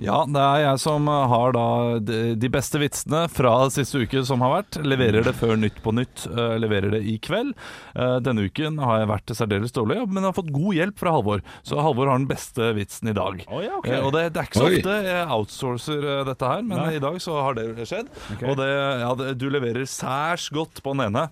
Ja, 0.00 0.22
det 0.24 0.40
er 0.40 0.62
jeg 0.64 0.80
som 0.80 1.04
har 1.10 1.52
da 1.52 1.64
de 2.00 2.48
beste 2.52 2.80
vitsene 2.80 3.26
fra 3.28 3.52
siste 3.72 4.00
uke 4.00 4.22
som 4.24 4.40
har 4.40 4.54
vært. 4.54 4.78
Leverer 4.80 5.26
det 5.26 5.34
før 5.36 5.58
Nytt 5.60 5.82
på 5.84 5.92
Nytt. 5.92 6.24
eh, 6.30 6.54
leverer 6.62 6.94
det 6.96 7.02
i 7.04 7.18
kveld. 7.20 7.52
Eh, 7.94 8.16
denne 8.24 8.46
uken 8.48 8.78
har 8.80 9.02
jeg 9.02 9.10
vært 9.10 9.34
særdeles 9.36 9.76
dårlig, 9.76 9.98
men 10.08 10.22
jeg 10.22 10.30
har 10.30 10.38
fått 10.38 10.52
god 10.56 10.78
hjelp 10.78 10.98
fra 11.02 11.12
Halvor. 11.12 11.44
Så 11.62 11.82
Halvor 11.84 12.08
har 12.08 12.16
den 12.22 12.30
beste 12.30 12.70
vitsen 12.78 13.12
i 13.12 13.16
dag. 13.16 13.44
Oh, 13.52 13.60
ja, 13.60 13.76
ok. 13.76 13.90
Eh, 13.92 14.00
og 14.06 14.14
det, 14.16 14.24
det 14.32 14.40
er 14.40 14.48
ikke 14.48 14.62
så 14.62 14.70
Oi. 14.70 14.80
ofte 14.80 14.96
jeg 15.10 15.28
outsourcer 15.36 16.08
dette 16.30 16.54
her, 16.54 16.64
men 16.64 16.96
i 16.96 17.02
dag 17.04 17.20
så 17.20 17.36
har 17.44 17.60
det 17.60 17.68
skjedd. 17.84 18.08
Og 18.40 18.56
det, 18.56 18.70
ja, 19.04 19.12
du 19.36 19.46
leverer 19.52 19.84
særs 19.84 20.48
godt 20.54 20.80
på 20.82 20.96
den 20.96 21.10
ene. 21.10 21.28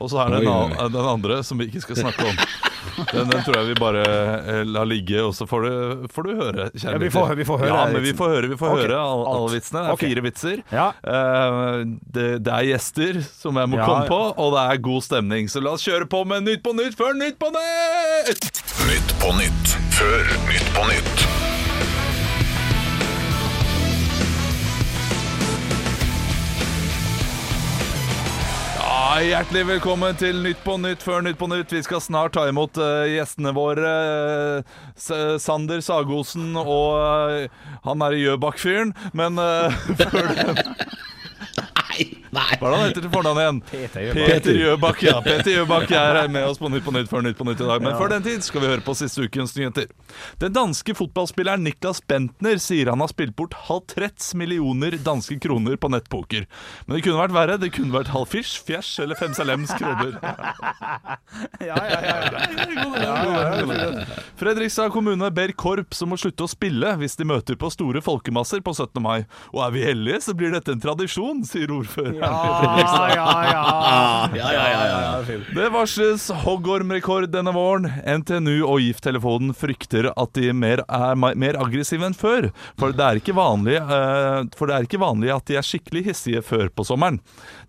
Og 0.00 0.08
så 0.10 0.22
er 0.24 0.30
det 0.32 0.38
Oi, 0.40 0.44
den, 0.46 0.76
oi, 0.80 0.86
den 0.94 1.08
andre 1.08 1.42
som 1.44 1.58
vi 1.60 1.66
ikke 1.68 1.82
skal 1.84 1.98
snakke 2.00 2.24
om. 2.30 2.38
Den, 3.12 3.28
den 3.30 3.42
tror 3.44 3.56
jeg 3.60 3.66
vi 3.68 3.74
bare 3.78 4.00
eh, 4.04 4.62
lar 4.66 4.88
ligge, 4.88 5.20
og 5.22 5.34
så 5.36 5.46
får 5.48 5.66
du, 5.66 6.06
får 6.12 6.26
du 6.26 6.30
høre. 6.40 6.66
Ja, 6.80 6.94
vi 6.98 7.10
får- 7.12 7.34
vi 7.38 7.44
får 7.46 7.60
høre 7.62 7.70
Ja, 7.70 7.84
men 7.92 8.02
vi 8.04 8.14
får 8.16 8.32
høre, 8.34 8.48
vi 8.50 8.58
får 8.58 8.72
okay. 8.72 8.82
høre 8.86 8.98
alle, 9.02 9.26
alle 9.36 9.52
vitsene. 9.54 9.84
Det 9.86 9.92
er 9.94 10.00
fire 10.02 10.24
vitser. 10.26 10.62
Ja. 10.72 10.86
Uh, 11.04 11.84
det, 12.16 12.26
det 12.46 12.56
er 12.56 12.68
gjester 12.72 13.20
som 13.28 13.60
jeg 13.60 13.72
må 13.72 13.78
Ja, 13.80 13.86
komme 13.86 14.08
på, 14.10 14.20
og 14.46 14.56
det 14.56 14.64
er 14.72 14.82
god 14.88 15.06
stemning. 15.06 15.48
Så 15.52 15.62
la 15.62 15.76
oss 15.76 15.84
kjøre 15.86 16.08
på 16.10 16.24
med 16.28 16.48
Nytt 16.48 16.64
på 16.66 16.74
Nytt 16.76 16.98
før 16.98 17.14
Nytt 17.20 17.38
på 17.42 17.52
Nytt! 17.54 18.50
Nytt 18.88 19.14
på 19.22 19.36
nytt 19.38 19.76
før 20.00 20.34
Nytt 20.48 20.72
på 20.74 20.88
nytt. 20.90 21.21
Ja, 29.12 29.18
hjertelig 29.20 29.66
velkommen 29.68 30.14
til 30.16 30.38
Nytt 30.40 30.62
på 30.64 30.78
Nytt 30.80 31.02
før 31.04 31.20
Nytt 31.26 31.36
på 31.36 31.44
Nytt. 31.50 31.72
Vi 31.74 31.82
skal 31.84 32.00
snart 32.00 32.32
ta 32.32 32.46
imot 32.48 32.78
uh, 32.80 33.02
gjestene 33.12 33.50
våre. 33.52 33.90
eh, 33.92 34.78
S- 34.96 35.42
Sander 35.44 35.82
Sagosen 35.84 36.54
og 36.56 36.96
uh, 36.96 37.66
han 37.84 38.04
er 38.06 38.16
Gjøbakk-fyren. 38.16 38.94
Men 39.12 39.36
uh, 39.36 39.68
før 40.00 40.32
det 40.32 40.56
Nei, 42.32 42.56
Hva 42.56 42.68
er 42.68 42.72
det 42.72 42.76
han 42.78 42.86
heter 42.88 43.04
til 43.04 43.10
fornavn 43.12 43.38
igjen? 43.42 43.56
Peter 43.68 44.54
Gjøbakk. 44.56 45.02
Ja, 45.04 45.18
Peter 45.20 45.50
Gjøbakk 45.52 45.90
er 45.92 46.16
her 46.22 46.30
med 46.32 46.46
oss 46.48 46.56
på 46.62 46.70
Nytt 46.72 46.84
på 46.86 46.94
Nytt 46.94 47.10
før 47.10 47.20
Nytt 47.26 47.36
på 47.36 47.44
Nytt 47.44 47.60
i 47.60 47.66
dag. 47.68 47.82
Men 47.84 47.98
før 48.00 48.08
den 48.14 48.24
tid 48.24 48.46
skal 48.46 48.62
vi 48.64 48.70
høre 48.70 48.84
på 48.86 48.94
siste 48.96 49.26
ukens 49.26 49.52
nyheter. 49.58 49.90
Den 50.40 50.54
danske 50.56 50.94
fotballspilleren 50.96 51.60
Niklas 51.66 52.00
Bentner 52.08 52.56
sier 52.62 52.88
han 52.88 53.04
har 53.04 53.10
spilt 53.12 53.34
bort 53.36 53.52
halv 53.68 53.84
30 53.92 54.38
millioner 54.40 54.96
danske 55.04 55.36
kroner 55.44 55.76
på 55.76 55.90
nettpoker. 55.92 56.46
Men 56.86 56.96
det 56.96 57.02
kunne 57.04 57.20
vært 57.20 57.36
verre. 57.36 57.58
Det 57.60 57.68
kunne 57.76 57.92
vært 57.98 58.14
halv 58.14 58.32
fisch, 58.32 58.54
fjæsj 58.64 58.94
eller 59.04 59.20
fem 59.20 59.36
salems 59.36 59.74
kroner. 59.76 60.16
Ja, 61.62 61.76
ja, 61.88 61.98
ja, 62.04 62.16
ja. 62.26 64.04
Fredrikstad 64.36 64.90
kommune 64.92 65.28
ber 65.34 65.52
korps 65.56 66.02
om 66.04 66.14
å 66.14 66.18
slutte 66.20 66.44
å 66.44 66.50
spille 66.50 66.90
hvis 67.00 67.14
de 67.18 67.26
møter 67.28 67.56
på 67.60 67.70
store 67.72 68.02
folkemasser 68.04 68.60
på 68.64 68.74
17. 68.74 68.98
mai. 69.04 69.22
Og 69.52 69.62
er 69.66 69.74
vi 69.76 69.84
heldige, 69.86 70.20
så 70.26 70.34
blir 70.36 70.52
dette 70.54 70.74
en 70.74 70.82
tradisjon, 70.82 71.44
sier 71.48 71.72
ordføreren. 71.74 72.21
Ja, 72.22 73.36
ja. 73.50 73.62
Ja, 74.36 74.52
ja, 74.52 74.64
ja, 74.70 75.00
ja. 75.02 75.38
Det 75.54 75.68
varsles 75.74 76.28
hoggormrekord 76.44 77.28
denne 77.32 77.52
våren. 77.54 77.88
NTNU 78.06 78.62
og 78.66 78.80
Gifttelefonen 78.82 79.54
frykter 79.56 80.10
at 80.12 80.34
de 80.38 80.52
mer 80.56 80.84
er 80.86 81.16
mer 81.18 81.58
aggressive 81.60 82.06
enn 82.06 82.16
før. 82.16 82.50
For 82.80 82.94
det, 82.94 83.04
er 83.04 83.20
ikke 83.20 83.36
vanlig, 83.36 83.78
eh, 83.80 84.38
for 84.58 84.70
det 84.70 84.76
er 84.76 84.88
ikke 84.88 85.02
vanlig 85.02 85.32
at 85.34 85.46
de 85.50 85.58
er 85.60 85.66
skikkelig 85.66 86.06
hissige 86.10 86.44
før 86.46 86.70
på 86.72 86.86
sommeren. 86.86 87.20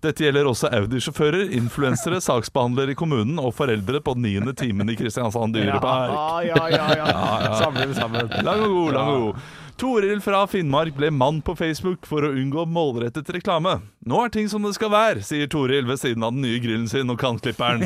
Dette 0.04 0.26
gjelder 0.26 0.50
også 0.50 0.72
Audi-sjåfører, 0.74 1.52
influensere, 1.56 2.22
saksbehandlere 2.24 2.96
i 2.96 3.00
kommunen 3.00 3.42
og 3.42 3.54
foreldre 3.58 4.04
på 4.04 4.18
niende 4.20 4.56
timen 4.58 4.90
i 4.92 4.98
Kristiansand 5.00 5.58
dyrepark. 5.58 6.48
Ja, 6.50 6.70
ja, 6.70 6.88
ja, 6.98 7.04
ja. 7.04 7.58
Sammen, 7.60 7.94
sammen. 7.98 8.32
Lang 8.44 8.66
og 8.68 8.78
god, 8.78 8.96
lang 8.98 9.14
og 9.14 9.28
god. 9.28 9.52
Toril 9.80 10.22
fra 10.22 10.44
Finnmark 10.48 10.94
ble 10.96 11.10
mann 11.12 11.42
på 11.42 11.56
Facebook 11.58 12.06
for 12.08 12.26
å 12.26 12.34
unngå 12.38 12.68
målrettet 12.70 13.32
reklame. 13.34 13.80
Nå 14.04 14.18
er 14.20 14.32
ting 14.34 14.50
som 14.52 14.66
det 14.68 14.74
skal 14.76 14.90
være, 14.92 15.22
sier 15.24 15.48
Toril 15.48 15.86
ved 15.88 15.96
siden 16.02 16.24
av 16.28 16.34
den 16.36 16.42
nye 16.44 16.58
grillen 16.60 16.90
sin 16.92 17.08
og 17.14 17.16
kantklipperen. 17.22 17.86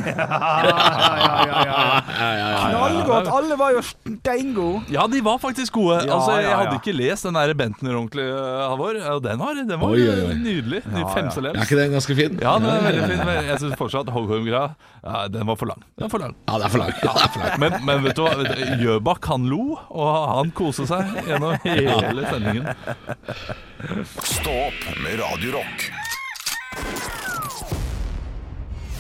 Knallgodt. 2.18 3.30
Alle 3.30 3.58
var 3.60 3.76
jo 3.76 3.84
steingode. 3.86 4.82
Ja, 4.94 5.06
de 5.12 5.22
var 5.26 5.38
faktisk 5.44 5.78
gode. 5.78 6.00
Ja, 6.08 6.16
altså, 6.16 6.40
Jeg 6.40 6.50
ja, 6.50 6.56
hadde 6.64 6.80
ikke 6.80 6.96
lest 6.98 7.28
den 7.28 7.38
der 7.38 7.54
Bentner 7.58 7.94
ordentlig, 8.00 8.26
uh, 8.34 8.66
Halvor. 8.72 8.98
Og 9.14 9.22
Den 9.28 9.38
var, 9.44 9.54
den 9.62 9.70
var 9.78 9.94
Oi, 9.94 10.02
oi, 10.10 10.26
oi. 10.32 10.34
nydelig. 10.42 10.82
Ny 10.90 11.04
ja. 11.04 11.12
femselems. 11.14 11.60
Er 11.60 11.70
ikke 11.70 11.80
den 11.84 11.94
ganske 12.00 12.18
fin? 12.18 12.40
Ja, 12.42 12.56
den 12.58 12.70
er 12.72 12.82
veldig 12.88 13.06
fin. 13.12 13.24
Men 13.30 13.52
jeg 13.52 13.62
syns 13.62 13.78
fortsatt 13.78 14.10
Hoggorm-greia 14.18 14.66
ja, 15.04 15.28
Den 15.30 15.46
var 15.48 15.56
for 15.62 15.70
lang. 15.70 15.86
Den 16.00 16.08
er 16.08 16.12
for 16.16 16.24
lang. 16.24 16.34
Ja, 16.48 16.58
det 16.58 16.66
er 16.66 16.74
for 16.74 16.82
lang. 16.82 16.94
Ja, 17.04 17.14
det 17.14 17.24
er 17.28 17.32
for 17.36 17.46
lang. 17.46 17.60
Men, 17.62 17.78
men 17.86 18.04
vet 18.08 18.18
du 18.18 18.26
hva? 18.26 18.34
Gjøbakk 18.82 19.30
han 19.36 19.46
lo, 19.52 19.78
og 19.94 20.10
han 20.34 20.52
koste 20.58 20.90
seg 20.90 21.14
gjennom 21.30 21.54
hele 21.68 22.26
sendingen. 22.34 22.74
Stå 24.26 24.58
opp 24.68 24.86
med 25.06 25.22
Radio 25.22 25.60
Rock. 25.60 25.90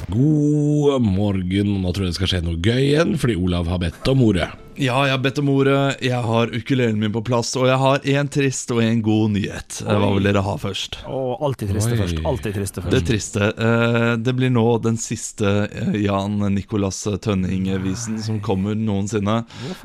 God 0.07 1.01
morgen. 1.03 1.73
Nå 1.83 1.91
tror 1.91 2.07
jeg 2.07 2.13
det 2.13 2.19
skal 2.19 2.31
skje 2.31 2.45
noe 2.45 2.61
gøy 2.63 2.79
igjen, 2.93 3.17
fordi 3.19 3.35
Olav 3.35 3.67
har 3.71 3.81
bedt 3.83 4.07
om 4.11 4.23
ordet. 4.29 4.47
Ja, 4.77 4.93
jeg 5.07 5.15
har 5.15 5.21
bedt 5.23 5.39
om 5.41 5.47
ordet. 5.49 5.97
Jeg 6.05 6.19
har 6.21 6.51
ukulelen 6.53 6.99
min 7.01 7.09
på 7.15 7.23
plass, 7.25 7.49
og 7.57 7.65
jeg 7.65 7.77
har 7.81 8.03
en 8.13 8.27
trist 8.29 8.69
og 8.75 8.77
en 8.83 8.99
god 9.01 9.31
nyhet. 9.33 9.79
Oi. 9.81 9.95
Hva 9.97 10.09
vil 10.13 10.27
dere 10.27 10.43
ha 10.45 10.53
først? 10.61 10.99
Oh, 11.09 11.31
alltid 11.47 11.71
triste 11.71 11.95
Oi. 11.95 11.97
først. 12.03 12.19
Alltid 12.29 12.53
triste 12.59 12.83
først. 12.83 12.93
Det 12.93 13.01
triste. 13.07 13.47
eh, 13.57 14.11
Det 14.21 14.33
blir 14.37 14.51
nå 14.53 14.65
den 14.83 14.99
siste 15.01 15.49
eh, 15.65 15.95
Jan 16.03 16.37
Nicolas 16.53 16.99
Tønning-visen 17.23 18.19
som 18.21 18.37
kommer 18.45 18.75
noensinne. 18.77 19.39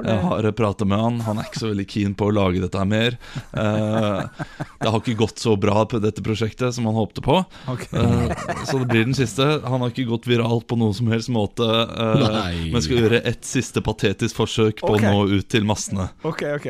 Jeg 0.05 0.18
har 0.26 0.50
pratet 0.59 0.87
med 0.92 1.00
han. 1.00 1.20
Han 1.24 1.40
er 1.40 1.48
ikke 1.48 1.62
så 1.62 1.70
veldig 1.72 1.88
keen 1.88 2.14
på 2.18 2.28
å 2.28 2.37
lage 2.37 2.61
dette 2.61 2.76
her 2.83 2.90
mer. 2.92 3.16
Eh, 3.57 4.44
Det 4.83 4.90
har 4.92 4.98
ikke 5.00 5.16
gått 5.24 5.38
så 5.40 5.57
bra 5.57 5.87
på 5.88 6.02
dette 6.05 6.20
prosjektet 6.26 6.74
som 6.76 6.85
han 6.90 6.98
håpte 7.00 7.24
på. 7.24 7.38
Ok. 7.72 7.88
Eh, 7.96 8.37
Så 8.68 8.76
det 8.83 8.90
blir 8.92 9.05
den 9.09 9.16
siste. 9.16 9.48
Han 9.64 9.81
har 9.81 9.88
ikke 9.88 10.05
gått 10.12 10.28
viralt 10.28 10.66
på 10.68 10.76
noen 10.76 10.92
som 10.94 11.09
helst 11.09 11.33
måte, 11.33 11.64
eh, 11.64 12.28
Nei. 12.28 12.70
men 12.76 12.83
skal 12.85 13.00
gjøre 13.07 13.24
et 13.24 13.40
siste 13.48 13.81
patetisk 13.81 14.37
forsøk 14.37 14.82
på 14.83 14.97
okay. 14.97 15.09
å 15.09 15.14
nå 15.14 15.38
ut 15.38 15.49
til 15.53 15.64
massene. 15.68 16.11
Ok, 16.27 16.42
ok. 16.59 16.68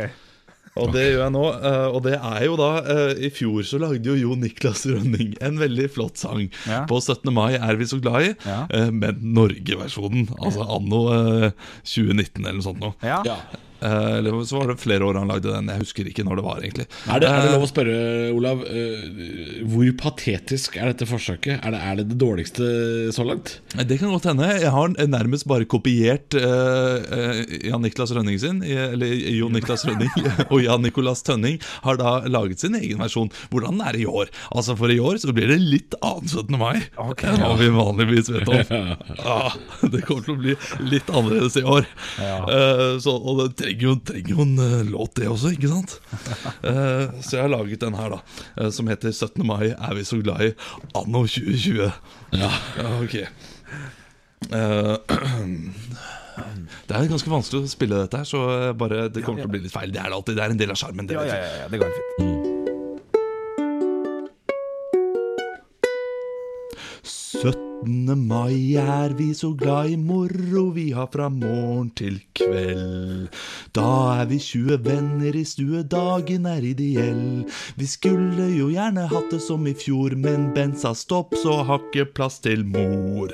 Og 0.80 0.88
det 0.94 1.02
gjør 1.04 1.18
jeg 1.26 1.32
nå, 1.34 1.42
eh, 1.68 1.86
og 1.92 1.98
det 2.06 2.14
er 2.16 2.44
jo 2.46 2.54
da 2.56 2.68
eh, 2.80 3.18
I 3.26 3.30
fjor 3.34 3.66
så 3.68 3.76
lagde 3.82 4.08
jo 4.08 4.14
Jo 4.16 4.36
Niklas 4.40 4.86
Rønning 4.88 5.34
en 5.44 5.58
veldig 5.60 5.90
flott 5.92 6.22
sang. 6.22 6.46
Ja. 6.64 6.84
På 6.88 6.96
17. 7.02 7.28
mai 7.34 7.58
er 7.58 7.76
vi 7.76 7.88
så 7.90 8.00
glad 8.00 8.30
i, 8.30 8.30
Ja. 8.46 8.62
eh, 8.72 8.88
men 8.88 9.20
Norge-versjonen. 9.36 10.30
Altså 10.40 10.64
anno 10.64 11.02
eh, 11.12 11.50
2019 11.84 12.40
eller 12.46 12.56
noe 12.56 12.66
sånt 12.70 12.80
noe. 12.80 12.96
Ja. 13.04 13.20
Ja. 13.82 13.92
Eh, 13.92 14.18
eller 14.18 14.42
så 14.48 14.60
var 14.60 14.72
det 14.72 14.78
flere 14.82 15.06
år 15.06 15.18
han 15.20 15.30
lagde 15.30 15.52
den. 15.52 15.70
Jeg 15.72 15.82
husker 15.84 16.08
ikke 16.10 16.24
når 16.26 16.40
det 16.40 16.46
var, 16.46 16.62
egentlig. 16.62 16.86
Er 17.06 17.22
det, 17.22 17.28
er 17.28 17.46
det 17.46 17.52
Eh, 17.52 17.56
lov 17.56 17.66
å 17.66 17.70
spørre, 17.70 17.96
Olav, 18.34 18.62
eh, 18.66 19.62
hvor 19.68 19.88
patetisk 20.00 20.76
er 20.80 20.92
dette 20.92 21.08
forsøket? 21.08 21.60
Er 21.62 21.74
det 21.74 21.80
er 21.82 21.98
det, 22.00 22.06
det 22.12 22.18
dårligste 22.20 22.68
så 23.14 23.26
langt? 23.26 23.56
Det 23.76 23.98
kan 24.00 24.12
godt 24.12 24.28
hende. 24.30 24.48
Jeg 24.62 24.72
har 24.72 24.94
nærmest 25.10 25.46
bare 25.50 25.68
kopiert 25.68 26.36
eh, 26.38 26.96
eh, 27.18 27.42
Jan 27.68 27.82
Niklas 27.84 28.12
Rønning 28.14 28.38
sin, 28.40 28.62
eller 28.62 29.12
Jo 29.32 29.50
Niklas 29.52 29.84
Rønning, 29.88 30.10
og 30.52 30.62
Jan 30.62 30.84
Nicolas 30.84 31.22
Tønning 31.26 31.58
har 31.84 31.98
da 32.00 32.14
laget 32.30 32.62
sin 32.62 32.76
egen 32.78 33.02
versjon. 33.02 33.30
Hvordan 33.52 33.82
er 33.84 33.96
det 33.96 34.04
i 34.04 34.08
år. 34.08 34.30
Altså 34.52 34.76
For 34.78 34.92
i 34.92 35.00
år 35.02 35.20
så 35.22 35.34
blir 35.34 35.50
det 35.52 35.60
litt 35.60 35.96
annen 36.02 36.28
17. 36.28 36.56
mai 36.58 36.82
okay, 37.00 37.30
enn 37.32 37.42
hva 37.42 37.54
vi 37.60 37.70
vanligvis 37.72 38.32
vet 38.32 38.48
om. 38.48 38.60
Ah, 39.32 39.54
det 39.92 40.02
kommer 40.06 40.24
til 40.24 40.34
å 40.34 40.40
bli 40.40 40.54
litt 40.90 41.08
annerledes 41.12 41.54
i 41.60 41.62
år. 41.68 41.86
Eh, 42.20 42.98
så, 43.02 43.14
og 43.14 43.42
det 43.58 43.71
trenger 43.72 43.88
jo, 43.88 43.94
trenger 44.04 44.30
jo 44.34 44.42
en 44.44 44.58
eh, 44.58 44.82
låt, 44.90 45.14
det 45.16 45.28
også, 45.28 45.52
ikke 45.56 45.68
sant? 45.70 46.00
Eh, 46.62 47.06
så 47.24 47.36
jeg 47.36 47.42
har 47.42 47.48
laget 47.50 47.80
den 47.82 47.94
her, 47.98 48.08
da, 48.12 48.18
eh, 48.60 48.70
som 48.70 48.86
heter 48.90 49.10
17. 49.12 49.42
mai 49.46 49.72
er 49.72 49.94
vi 49.96 50.04
så 50.06 50.16
glad 50.22 50.40
i 50.46 50.52
anno 50.98 51.24
2020. 51.26 51.90
Ja. 52.38 52.50
Ja, 52.78 52.88
ok 53.02 53.14
Det 56.88 56.96
er 56.96 57.10
ganske 57.10 57.30
vanskelig 57.30 57.66
å 57.66 57.70
spille 57.70 58.00
dette 58.04 58.22
her, 58.22 58.28
så 58.28 58.38
bare, 58.78 59.08
det 59.12 59.22
kommer 59.24 59.42
til 59.42 59.50
å 59.50 59.52
bli 59.52 59.62
litt 59.66 59.74
feil. 59.74 59.92
Det 59.92 60.00
er 60.02 60.08
det 60.10 60.16
alltid, 60.20 60.38
det 60.38 60.44
er 60.46 60.56
en 60.56 60.62
del 60.64 60.74
av 60.74 60.78
sjarmen. 60.80 61.08
det 61.08 61.18
Ja, 61.18 61.26
ja, 61.28 61.42
ja, 61.42 61.52
ja, 61.64 61.68
det 61.72 61.82
går 61.82 61.94
fint. 61.98 62.51
17. 67.82 68.14
mai 68.28 68.76
er 68.76 69.14
vi 69.18 69.32
så 69.34 69.52
glad 69.58 69.90
i 69.90 69.96
moro 69.96 70.70
vi 70.70 70.92
har 70.92 71.08
fra 71.12 71.28
morgen 71.28 71.90
til 71.98 72.20
kveld. 72.34 73.28
Da 73.74 74.20
er 74.20 74.26
vi 74.30 74.38
20 74.38 74.78
venner 74.84 75.34
i 75.34 75.44
stue, 75.44 75.82
dagen 75.82 76.46
er 76.46 76.62
ideell. 76.62 77.44
Vi 77.76 77.86
skulle 77.86 78.46
jo 78.54 78.68
gjerne 78.70 79.08
hatt 79.10 79.30
det 79.32 79.42
som 79.42 79.66
i 79.66 79.74
fjor, 79.74 80.14
men 80.16 80.52
Ben 80.54 80.76
sa 80.76 80.94
stopp, 80.94 81.34
så 81.42 81.62
har 81.66 81.82
plass 82.14 82.38
til 82.40 82.64
mor. 82.64 83.32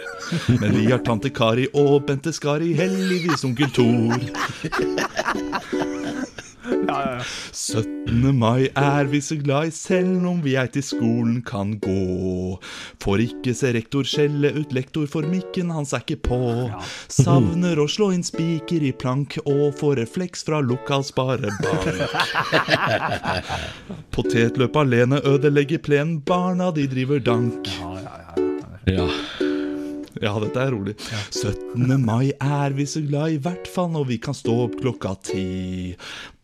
Men 0.49 0.73
vi 0.77 0.87
har 0.91 1.05
tante 1.05 1.31
Kari 1.31 1.69
og 1.75 2.07
Bente 2.07 2.33
Skari, 2.33 2.73
heldigvis 2.75 3.45
onkel 3.45 3.71
Thor. 3.75 4.17
17. 6.89 8.39
mai 8.39 8.69
er 8.77 9.09
vi 9.11 9.21
så 9.21 9.37
glad 9.37 9.69
i, 9.69 9.73
selv 9.75 10.25
om 10.29 10.41
vi 10.45 10.55
ei 10.57 10.69
til 10.73 10.85
skolen 10.85 11.41
kan 11.47 11.75
gå. 11.85 12.57
Får 13.03 13.25
ikke 13.27 13.55
se 13.57 13.73
rektor 13.77 14.09
skjelle 14.09 14.53
ut 14.57 14.73
lektor, 14.77 15.07
for 15.11 15.27
mikken 15.29 15.73
hans 15.75 15.93
er 15.97 16.05
ikke 16.05 16.21
på. 16.31 16.41
Savner 17.13 17.81
å 17.83 17.89
slå 17.91 18.11
inn 18.17 18.25
spiker 18.25 18.85
i 18.89 18.95
plank, 18.97 19.37
og 19.45 19.77
få 19.81 19.95
refleks 20.01 20.47
fra 20.49 20.63
lokal 20.65 21.05
sparebank. 21.07 21.91
Potetløp 24.17 24.81
alene 24.81 25.21
ødelegger 25.29 25.83
plenen, 25.85 26.19
barna 26.25 26.73
de 26.75 26.89
driver 26.89 27.21
dank. 27.21 27.69
ja. 28.89 29.11
Ja, 30.19 30.33
dette 30.43 30.63
er 30.63 30.73
rolig. 30.75 30.95
17. 31.31 31.95
mai 32.03 32.33
er 32.43 32.75
vi 32.75 32.87
så 32.91 33.03
glad 33.07 33.37
i, 33.37 33.41
hvert 33.43 33.69
fall 33.71 33.93
når 33.95 34.09
vi 34.09 34.19
kan 34.23 34.35
stå 34.35 34.55
opp 34.65 34.79
klokka 34.81 35.15
ti. 35.29 35.95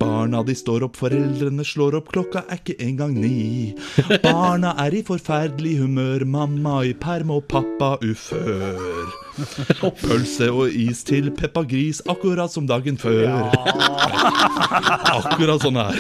Barna 0.05 0.43
de 0.45 0.55
står 0.55 0.85
opp, 0.85 0.99
foreldrene 1.01 1.65
slår 1.65 1.97
opp, 1.99 2.11
klokka 2.13 2.43
er 2.45 2.61
ikke 2.61 2.77
engang 2.85 3.15
ni. 3.17 3.73
Barna 4.23 4.75
er 4.85 4.97
i 4.99 5.03
forferdelig 5.07 5.79
humør, 5.81 6.27
mamma 6.29 6.83
i 6.85 6.93
perm 6.93 7.33
og 7.33 7.47
pappa 7.49 7.95
ufør. 8.05 9.15
Pølse 10.03 10.51
og 10.53 10.77
is 10.77 11.01
til 11.09 11.31
Peppa 11.35 11.65
Gris, 11.67 12.03
akkurat 12.11 12.53
som 12.53 12.69
dagen 12.69 13.01
før. 13.01 13.49
Akkurat 15.15 15.65
sånn 15.65 15.81
her. 15.81 15.97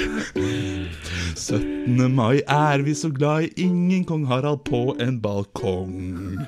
17. 1.35 2.05
mai 2.15 2.43
er 2.45 2.85
vi 2.87 2.95
så 2.97 3.11
glad 3.15 3.49
i, 3.49 3.67
ingen 3.67 4.05
kong 4.09 4.29
Harald 4.31 4.63
på 4.69 4.87
en 5.03 5.17
balkong. 5.25 6.45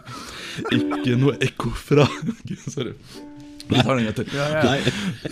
Ikke 0.76 1.16
noe 1.18 1.38
ekko 1.42 1.72
fra 1.74 2.06
Sorry. 2.68 2.94
Vi 3.68 3.82
tar 3.82 3.96
den 3.96 3.98
en 3.98 4.04
gang 4.04 4.14
til. 4.14 4.26
Nei. 4.36 4.80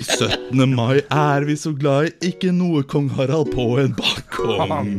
17. 0.03 0.75
mai 0.75 1.03
er 1.03 1.47
vi 1.47 1.57
så 1.59 1.71
glad 1.77 2.09
i, 2.09 2.31
ikke 2.33 2.51
noe 2.55 2.83
kong 2.91 3.11
Harald 3.15 3.53
på 3.55 3.67
en 3.83 3.95
balkong. 3.99 4.91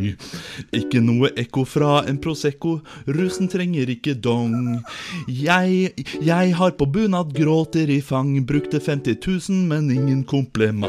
Ikke 0.76 1.02
noe 1.04 1.32
ekko 1.40 1.66
fra 1.68 1.98
en 2.08 2.20
Prosecco, 2.24 2.78
russen 3.08 3.50
trenger 3.52 3.92
ikke 3.92 4.16
dong. 4.16 4.80
Jeg, 5.28 5.92
jeg 6.24 6.56
har 6.60 6.76
på 6.80 6.88
bunad 6.88 7.34
gråter 7.36 7.92
i 7.92 8.00
fang, 8.06 8.32
brukte 8.48 8.80
50 8.80 9.20
000, 9.50 9.66
men 9.70 9.92
ingen 9.92 10.24
kompliment. 10.24 10.88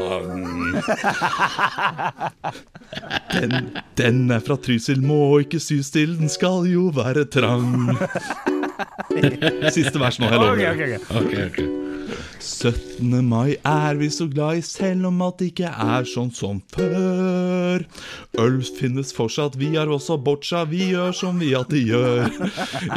Den, 3.33 3.71
den 3.99 4.23
er 4.31 4.39
fra 4.43 4.57
Trysil, 4.61 5.03
må 5.03 5.19
ikke 5.43 5.59
sys 5.61 5.91
til, 5.93 6.15
den 6.19 6.31
skal 6.31 6.65
jo 6.71 6.87
være 6.95 7.27
trang. 7.29 7.91
Siste 9.75 9.99
vers 9.99 10.19
nå, 10.21 10.29
jeg 10.31 10.39
lover. 10.39 10.53
Okay, 10.53 10.71
okay, 10.73 10.97
ok. 10.97 11.11
Ok, 11.17 11.35
ok. 11.49 11.76
17. 12.41 13.25
mai 13.27 13.57
er 13.65 13.99
vi 13.99 14.09
så 14.13 14.27
glad 14.31 14.59
i, 14.59 14.63
selv 14.65 15.09
om 15.09 15.21
det 15.39 15.51
ikke 15.51 15.71
er 15.71 16.07
sånn 16.07 16.31
som 16.33 16.61
før. 16.73 17.85
Øl 18.39 18.57
finnes 18.79 19.13
fortsatt, 19.15 19.59
vi 19.59 19.73
har 19.75 19.91
også 19.91 20.17
boccia, 20.21 20.63
vi 20.69 20.91
gjør 20.93 21.15
som 21.15 21.39
vi 21.41 21.53
alltid 21.57 21.93
gjør. 21.93 22.27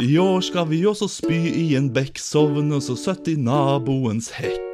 I 0.01 0.17
år 0.21 0.41
skal 0.45 0.69
vi 0.71 0.83
også 0.85 1.09
spy 1.11 1.39
i 1.51 1.69
en 1.79 1.91
bekk, 1.93 2.21
sovne 2.21 2.81
så 2.81 2.97
søtt 2.99 3.31
i 3.31 3.37
naboens 3.39 4.33
hekk. 4.39 4.70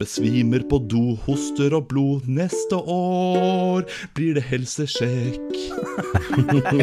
Besvimer 0.00 0.62
på 0.64 0.78
do, 0.88 1.12
hoster 1.26 1.74
og 1.76 1.90
blod. 1.90 2.22
Neste 2.24 2.72
år 2.88 3.82
blir 4.16 4.32
det 4.38 4.44
helsesjekk. 4.48 5.50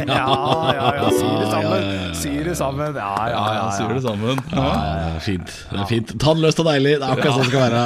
Ja, 0.06 0.28
ja, 0.78 0.92
ja. 1.00 1.08
Sier 1.10 1.40
det 1.42 1.48
sammen. 1.50 1.82
ja, 1.82 1.98
ja. 1.98 2.14
Det 2.48 2.54
sammen. 2.60 2.94
Ja, 2.94 3.02
ja, 3.02 3.26
Ja, 3.34 3.42
ja. 3.58 3.64
sier 3.74 3.90
det 3.96 4.04
sammen. 4.06 4.38
Ja, 4.54 4.68
ja, 4.68 5.18
fint. 5.26 5.50
Det 5.72 5.80
er 5.82 5.88
fint. 5.90 6.14
Tannløst 6.22 6.60
og 6.62 6.68
deilig. 6.70 6.94
Det 7.02 7.08
er 7.08 7.12
akkurat 7.16 7.34
sånn 7.34 7.48
det 7.48 7.50
skal 7.50 7.64
være. 7.66 7.82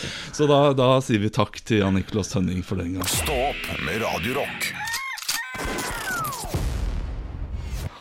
Så 0.36 0.42
da, 0.50 0.58
da 0.76 0.88
sier 1.04 1.20
vi 1.24 1.30
takk 1.32 1.56
til 1.64 1.76
Jan 1.80 1.94
Nicolas 1.96 2.28
Tønning 2.34 2.60
for 2.66 2.76
den 2.82 2.92
gang. 2.98 3.06
Stå 3.08 3.32
opp 3.48 3.62
med 3.86 3.96
Radio 4.04 4.32
Rock. 4.42 4.60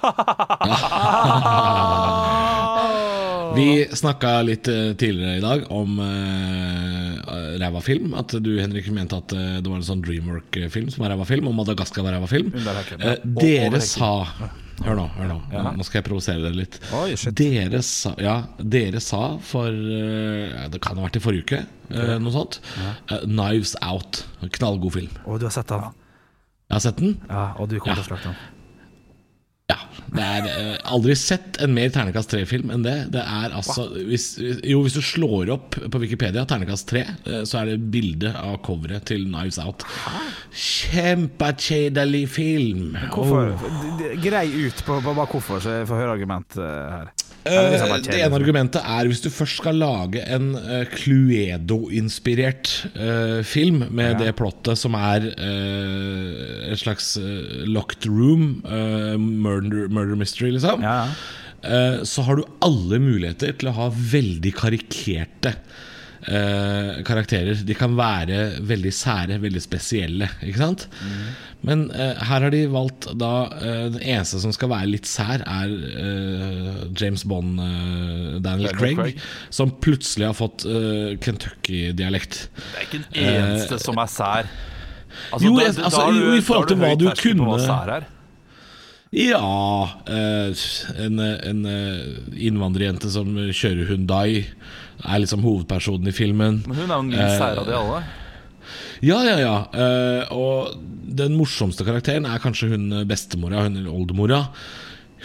Vi 3.61 3.97
snakka 4.01 4.31
litt 4.47 4.67
eh, 4.71 4.91
tidligere 4.97 5.37
i 5.39 5.43
dag 5.43 5.65
om 5.73 5.99
uh, 6.01 7.19
ræva 7.61 7.81
film. 7.85 8.15
At 8.17 8.33
du 8.43 8.51
Henrik 8.59 8.89
mente 8.93 9.17
at 9.17 9.33
eh, 9.35 9.59
det 9.61 9.69
var 9.69 9.79
en 9.79 9.85
sånn 9.85 10.01
Dreamwork-film 10.05 10.89
som 10.93 11.05
var 11.05 11.13
ræva 11.13 11.27
film, 11.29 11.49
og 11.51 11.55
Madagaskar 11.59 12.05
var 12.05 12.17
ræva 12.17 12.29
film. 12.31 12.51
Ja. 12.57 12.75
Eh, 12.97 13.23
dere 13.41 13.81
sa 13.85 14.11
Hør 14.81 14.95
nå, 14.97 15.03
hør 15.13 15.27
nå. 15.29 15.35
Nå 15.77 15.85
skal 15.85 15.99
jeg 15.99 16.05
provosere 16.07 16.41
dere 16.41 16.57
litt. 16.57 16.79
Oi. 16.97 17.11
Dere 17.37 17.83
sa, 17.85 18.15
ja, 18.17 18.39
dere 18.57 18.97
sa 19.03 19.35
for 19.45 19.69
uh, 19.69 20.63
Det 20.73 20.79
kan 20.81 20.97
ha 20.97 21.05
vært 21.05 21.19
i 21.19 21.21
forrige 21.21 21.43
uke, 21.45 21.59
noe 22.23 22.33
sånt. 22.33 22.57
eh, 22.81 23.21
'Knives 23.27 23.75
Out'. 23.85 24.23
Knallgod 24.57 24.95
film. 24.95 25.19
Å, 25.21 25.37
du 25.37 25.45
har 25.45 25.53
sett 25.53 25.69
den? 25.69 25.85
Jeg 26.71 26.73
har 26.79 26.83
sett 26.87 26.97
den. 27.03 27.13
Ja, 27.29 27.43
og 27.59 27.69
du 27.69 27.77
kommer 27.77 28.01
til 28.01 28.07
å 28.07 28.09
slakte 28.09 28.31
den? 28.31 28.41
Det 30.11 30.23
er 30.27 30.47
eh, 30.51 30.77
aldri 30.91 31.13
sett 31.15 31.55
en 31.63 31.71
mer 31.75 31.87
ternekast 31.93 32.33
3-film 32.33 32.71
enn 32.75 32.83
det. 32.83 32.95
Det 33.13 33.21
er 33.23 33.53
altså 33.55 33.85
hvis, 33.95 34.25
Jo, 34.67 34.81
hvis 34.83 34.97
du 34.97 35.01
slår 35.05 35.51
opp 35.55 35.77
på 35.79 36.01
Wikipedia 36.03 36.43
ternekast 36.49 36.89
3, 36.91 37.03
eh, 37.31 37.43
så 37.47 37.61
er 37.61 37.71
det 37.71 37.77
bilde 37.93 38.33
av 38.35 38.57
coveret 38.67 39.05
til 39.07 39.23
Knives 39.29 39.59
Out. 39.63 39.85
Kjempekjedelig 40.51 42.25
film! 42.29 42.97
Hvorfor? 43.13 43.53
D- 44.01 44.15
Grei 44.23 44.45
ut 44.67 44.83
på, 44.85 44.99
på 45.01 45.13
bare 45.15 45.29
hvorfor, 45.31 45.61
så 45.63 45.77
jeg 45.79 45.87
får 45.89 46.01
høre 46.03 46.15
argument 46.17 46.57
eh, 46.59 46.95
her. 46.97 47.11
Eh, 47.41 47.71
liksom 47.71 47.93
det 48.05 48.19
ene 48.21 48.37
argumentet 48.37 48.83
er 48.85 49.07
hvis 49.09 49.23
du 49.23 49.31
først 49.33 49.57
skal 49.63 49.79
lage 49.81 50.21
en 50.29 50.51
uh, 50.53 50.83
Cluedo-inspirert 50.93 52.69
uh, 52.93 53.41
film 53.47 53.87
med 53.89 54.19
det 54.21 54.35
plottet 54.37 54.77
som 54.77 54.93
er 54.99 55.25
uh, 55.33 56.69
et 56.69 56.81
slags 56.81 57.15
locked 57.65 58.05
room, 58.05 58.61
murder, 58.61 59.89
murder 59.89 60.19
mystery, 60.19 60.51
liksom. 60.53 60.85
Ja, 60.85 61.07
ja. 61.65 62.03
så 62.07 62.23
har 62.25 62.37
du 62.39 62.45
alle 62.65 63.01
muligheter 63.01 63.53
til 63.57 63.69
å 63.71 63.75
ha 63.79 63.89
veldig 63.91 64.53
karikerte 64.57 65.55
eh, 66.27 67.01
karakterer. 67.07 67.61
De 67.65 67.73
kan 67.77 67.95
være 67.97 68.59
veldig 68.67 68.91
sære, 68.93 69.39
veldig 69.41 69.61
spesielle. 69.63 70.27
Ikke 70.45 70.61
sant? 70.61 70.87
Men 71.63 71.87
eh, 71.93 72.15
her 72.25 72.41
har 72.41 72.49
de 72.53 72.63
valgt 72.73 73.05
da 73.21 73.31
eh, 73.61 73.83
Den 73.93 74.01
eneste 74.01 74.39
som 74.41 74.53
skal 74.55 74.71
være 74.73 74.89
litt 74.89 75.05
sær, 75.09 75.43
er 75.45 75.73
eh, 76.05 76.79
James 76.97 77.23
Bond, 77.29 77.59
eh, 77.61 78.39
Daniel 78.41 78.73
Craig, 78.77 78.97
Craig. 78.97 79.19
som 79.53 79.71
plutselig 79.83 80.25
har 80.31 80.37
fått 80.37 80.65
eh, 80.65 81.17
Kentucky-dialekt. 81.21 82.47
Det 82.55 82.79
er 82.79 82.87
ikke 82.87 83.03
den 83.03 83.27
eneste 83.27 83.77
som 83.83 84.01
er 84.01 84.09
sær. 84.09 84.49
Altså, 85.31 85.45
Jo, 85.45 85.53
da- 85.59 85.69
da 85.75 85.85
altså, 85.89 86.07
jo, 86.15 86.33
i 86.39 86.41
forhold 86.41 86.67
til 86.71 86.77
hva 86.81 86.95
du 86.97 87.05
hva 87.09 87.15
kunne- 87.19 87.59
sær 87.65 87.89
er. 87.99 88.09
Ja 89.11 89.41
En, 90.07 91.19
en 91.19 91.65
innvandrerjente 92.39 93.09
som 93.11 93.27
kjører 93.51 93.89
Hundai, 93.89 94.45
er 95.05 95.21
liksom 95.23 95.43
hovedpersonen 95.45 96.07
i 96.11 96.15
filmen. 96.15 96.61
Men 96.67 96.77
hun 96.77 96.85
er 96.85 96.95
jo 96.95 97.01
den 97.01 97.13
Eh, 97.13 97.23
minst 97.25 97.41
sære 97.41 97.63
av 97.63 97.67
de 97.69 97.75
alle. 97.77 98.03
Ja, 99.01 99.17
ja, 99.25 99.37
ja. 99.41 99.55
Uh, 99.73 100.33
og 100.37 100.75
den 101.17 101.33
morsomste 101.35 101.83
karakteren 101.87 102.27
er 102.29 102.41
kanskje 102.43 102.69
hun 102.75 102.91
eh, 102.93 103.05
bestemora, 103.09 103.65
hun 103.65 103.79
eller 103.79 103.91
oldemora. 103.91 104.43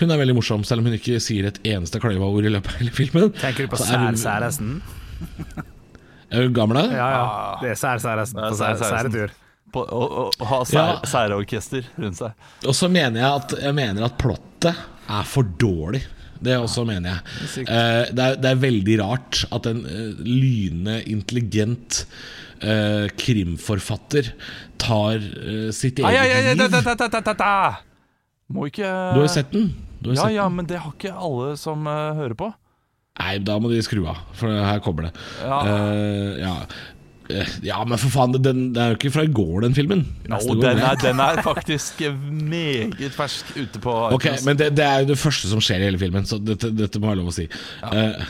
Hun 0.00 0.12
er 0.12 0.20
veldig 0.20 0.36
morsom, 0.36 0.64
selv 0.64 0.82
om 0.82 0.88
hun 0.90 0.96
ikke 0.98 1.20
sier 1.24 1.48
et 1.48 1.60
eneste 1.64 2.00
kløyva 2.02 2.28
ord 2.28 2.44
i 2.48 2.52
løpet 2.52 2.72
av 2.72 2.80
hele 2.80 2.92
filmen. 2.96 3.30
Tenker 3.40 3.64
du 3.66 3.72
på 3.72 3.80
Så 3.80 3.92
er 3.92 4.02
hun-? 4.04 4.16
Er 6.30 6.48
gammel? 6.56 6.80
da? 6.80 6.96
Ja, 6.96 7.08
ja. 7.12 7.26
Det 7.62 7.70
er 7.72 7.80
sær-særesten 7.80 8.40
på 8.42 8.56
særetur. 8.80 9.32
På, 9.72 9.82
å, 9.84 10.02
å, 10.26 10.48
ha 10.50 10.58
sær, 10.66 10.78
Ja. 10.80 10.98
rundt 12.00 12.18
seg. 12.18 12.34
Og 12.66 12.74
så 12.76 12.88
mener 12.92 13.20
jeg 13.20 13.30
at, 13.30 13.54
jeg 13.66 13.76
mener 13.76 14.06
at 14.08 14.16
plottet 14.20 14.74
er 15.08 15.28
for 15.28 15.48
dårlig. 15.60 16.02
Det 16.40 16.56
også 16.58 16.84
mener 16.88 17.16
jeg. 17.16 17.66
Eh, 17.66 18.02
det, 18.12 18.24
er, 18.24 18.40
det 18.42 18.50
er 18.50 18.64
veldig 18.64 18.96
rart 19.02 19.44
at 19.54 19.68
en 19.70 19.84
uh, 19.86 20.24
lynende 20.24 21.00
intelligent 21.10 22.04
eh, 22.60 23.08
krimforfatter 23.18 24.32
tar 24.80 25.16
eh, 25.16 25.70
sitt 25.74 25.98
eget 26.00 26.56
liv. 26.56 26.70
Må 28.46 28.68
ikke 28.70 28.92
Du 29.16 29.20
har 29.24 29.32
sett 29.32 29.50
den? 29.52 29.72
Ja, 30.14 30.28
ja, 30.30 30.46
men 30.52 30.68
det 30.68 30.78
har 30.78 30.92
ikke 30.92 31.14
alle 31.14 31.56
som 31.58 31.86
eh, 31.90 32.14
hører 32.20 32.36
på. 32.38 32.52
Nei, 33.16 33.38
da 33.40 33.56
må 33.58 33.70
de 33.72 33.80
skru 33.80 34.02
av, 34.04 34.20
for 34.36 34.52
her 34.52 34.82
kommer 34.84 35.08
det. 35.08 35.12
Ja. 35.40 35.60
Uh, 35.64 36.36
ja. 36.36 36.52
Eh, 37.32 37.54
ja, 37.66 37.78
men 37.88 37.98
for 37.98 38.12
faen, 38.12 38.36
den, 38.38 38.68
det 38.74 38.82
er 38.82 38.92
jo 38.92 38.98
ikke 39.00 39.12
fra 39.16 39.24
i 39.26 39.32
går, 39.34 39.56
den 39.66 39.76
filmen. 39.76 40.04
No, 40.30 40.38
den 40.60 40.82
er, 40.82 40.98
den 41.00 41.22
er 41.22 41.42
faktisk 41.44 42.04
meget 42.30 43.06
fersk 43.16 43.50
ute 43.56 43.82
på 43.82 43.94
Ok, 44.16 44.28
men 44.46 44.58
det, 44.60 44.72
det 44.78 44.86
er 44.86 45.02
jo 45.02 45.12
det 45.12 45.18
første 45.20 45.50
som 45.50 45.62
skjer 45.64 45.82
i 45.82 45.90
hele 45.90 46.00
filmen, 46.02 46.28
så 46.28 46.38
dette, 46.42 46.70
dette 46.76 47.02
må 47.02 47.10
jeg 47.12 47.22
lov 47.22 47.32
å 47.32 47.36
si. 47.36 47.48
Eh, 47.90 48.26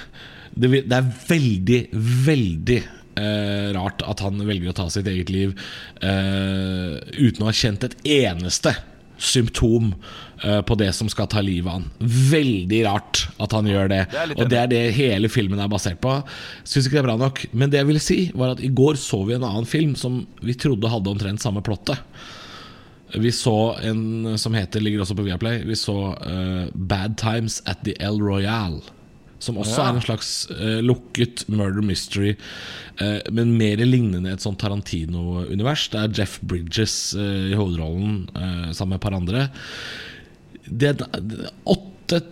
det, 0.56 0.72
det 0.88 0.96
er 0.96 1.08
veldig, 1.28 1.80
veldig 2.26 2.80
uh, 3.20 3.68
rart 3.76 4.04
at 4.08 4.22
han 4.24 4.40
velger 4.48 4.72
å 4.72 4.76
ta 4.76 4.88
sitt 4.92 5.08
eget 5.10 5.32
liv 5.32 5.52
uh, 6.00 6.96
uten 7.12 7.44
å 7.44 7.50
ha 7.50 7.56
kjent 7.56 7.84
et 7.84 7.98
eneste 8.16 8.72
symptom 9.18 9.94
eh, 10.44 10.60
på 10.62 10.76
det 10.78 10.92
som 10.96 11.08
skal 11.08 11.28
ta 11.30 11.42
livet 11.44 11.70
av 11.70 11.78
han. 11.78 11.90
Veldig 12.30 12.80
rart 12.86 13.26
at 13.42 13.56
han 13.56 13.68
gjør 13.70 13.90
det. 13.92 14.02
Det 14.12 14.36
og 14.36 14.50
det 14.52 14.60
er 14.60 14.72
det 14.72 14.82
hele 14.96 15.30
filmen 15.32 15.60
er 15.62 15.70
basert 15.72 16.00
på. 16.04 16.18
Syns 16.64 16.86
ikke 16.88 16.98
det 16.98 17.04
er 17.04 17.08
bra 17.10 17.18
nok. 17.20 17.44
Men 17.52 17.72
det 17.72 17.80
jeg 17.80 17.90
ville 17.90 18.02
si, 18.02 18.18
var 18.34 18.56
at 18.56 18.64
i 18.64 18.72
går 18.72 19.00
så 19.00 19.22
vi 19.28 19.36
en 19.36 19.46
annen 19.46 19.68
film 19.68 19.94
som 19.98 20.24
vi 20.42 20.56
trodde 20.58 20.92
hadde 20.92 21.12
omtrent 21.12 21.44
samme 21.44 21.64
plottet. 21.64 22.02
Vi 23.14 23.30
så 23.32 23.76
en 23.86 24.34
som 24.38 24.54
heter, 24.56 24.82
ligger 24.82 25.04
også 25.04 25.14
på 25.14 25.22
Viaplay 25.22 25.60
Vi 25.62 25.76
så 25.78 25.94
uh, 26.18 26.66
Bad 26.74 27.14
Times 27.20 27.60
at 27.70 27.84
the 27.86 27.94
El 28.02 28.18
Royale 28.18 28.82
Som 29.42 29.58
også 29.60 29.82
er 29.84 29.94
en 29.94 30.04
slags 30.04 30.30
uh, 30.50 30.80
lukket 30.84 31.44
murder 31.52 31.84
mystery 31.84 32.34
uh, 33.00 33.20
Men 33.34 33.54
mer 33.58 33.82
lignende 33.84 34.32
et 34.32 34.44
sånt 34.44 34.58
Tarantino-univers 34.62 35.88
Det 35.92 36.02
er 36.02 36.14
Jeff 36.22 36.38
Bridges 36.40 36.96
uh, 37.18 37.50
i 37.52 37.56
hovedrollen 37.56 38.24
Sammen 38.72 38.94
med 38.94 39.00
et 39.00 39.04
par 39.04 39.16
andre 39.16 39.48
Det 40.66 40.94
er 40.94 41.50
åtte 41.68 42.22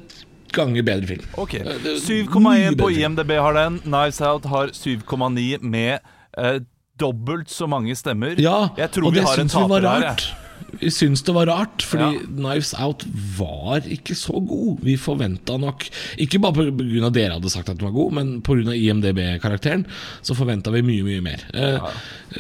ganger 0.54 0.86
bedre 0.86 1.10
film 1.10 1.40
Ok, 1.42 1.58
er 1.60 1.98
7,1 1.98 2.78
på. 2.78 2.92
IMDb 2.94 3.32
har 3.42 3.56
den. 3.58 3.80
Knives 3.82 4.20
Out 4.22 4.46
har 4.46 4.70
7,9 4.70 5.64
med 5.66 5.98
dobbelt 7.00 7.50
så 7.50 7.66
mange 7.66 7.94
stemmer. 7.98 8.38
Ja, 8.38 8.68
jeg 8.78 8.90
tror 8.94 9.08
og 9.08 9.14
vi 9.14 9.18
det 9.18 9.26
har 9.26 9.42
en 9.42 9.50
taper 9.50 9.88
her. 9.88 10.26
Vi 10.80 10.90
syns 10.92 11.22
det 11.26 11.34
var 11.37 11.46
rart, 11.50 11.82
fordi 11.87 12.18
Ja. 12.18 12.26
Knives 12.26 12.72
Out 12.80 13.04
var 13.38 13.87
ikke 13.90 14.14
så 14.18 14.38
god. 14.40 14.80
Vi 14.84 14.96
forventa 15.00 15.56
nok 15.60 15.87
Ikke 16.18 16.40
bare 16.42 16.70
pga. 16.72 17.10
dere 17.14 17.37
hadde 17.38 17.50
sagt 17.52 17.68
at 17.68 17.78
den 17.78 17.87
var 17.88 17.94
god, 17.96 18.12
men 18.12 18.32
pga. 18.42 18.74
IMDb-karakteren 18.74 19.84
så 20.22 20.34
forventa 20.34 20.70
vi 20.74 20.82
mye, 20.82 21.02
mye 21.06 21.20
mer. 21.24 21.44
Ja. 21.54 21.90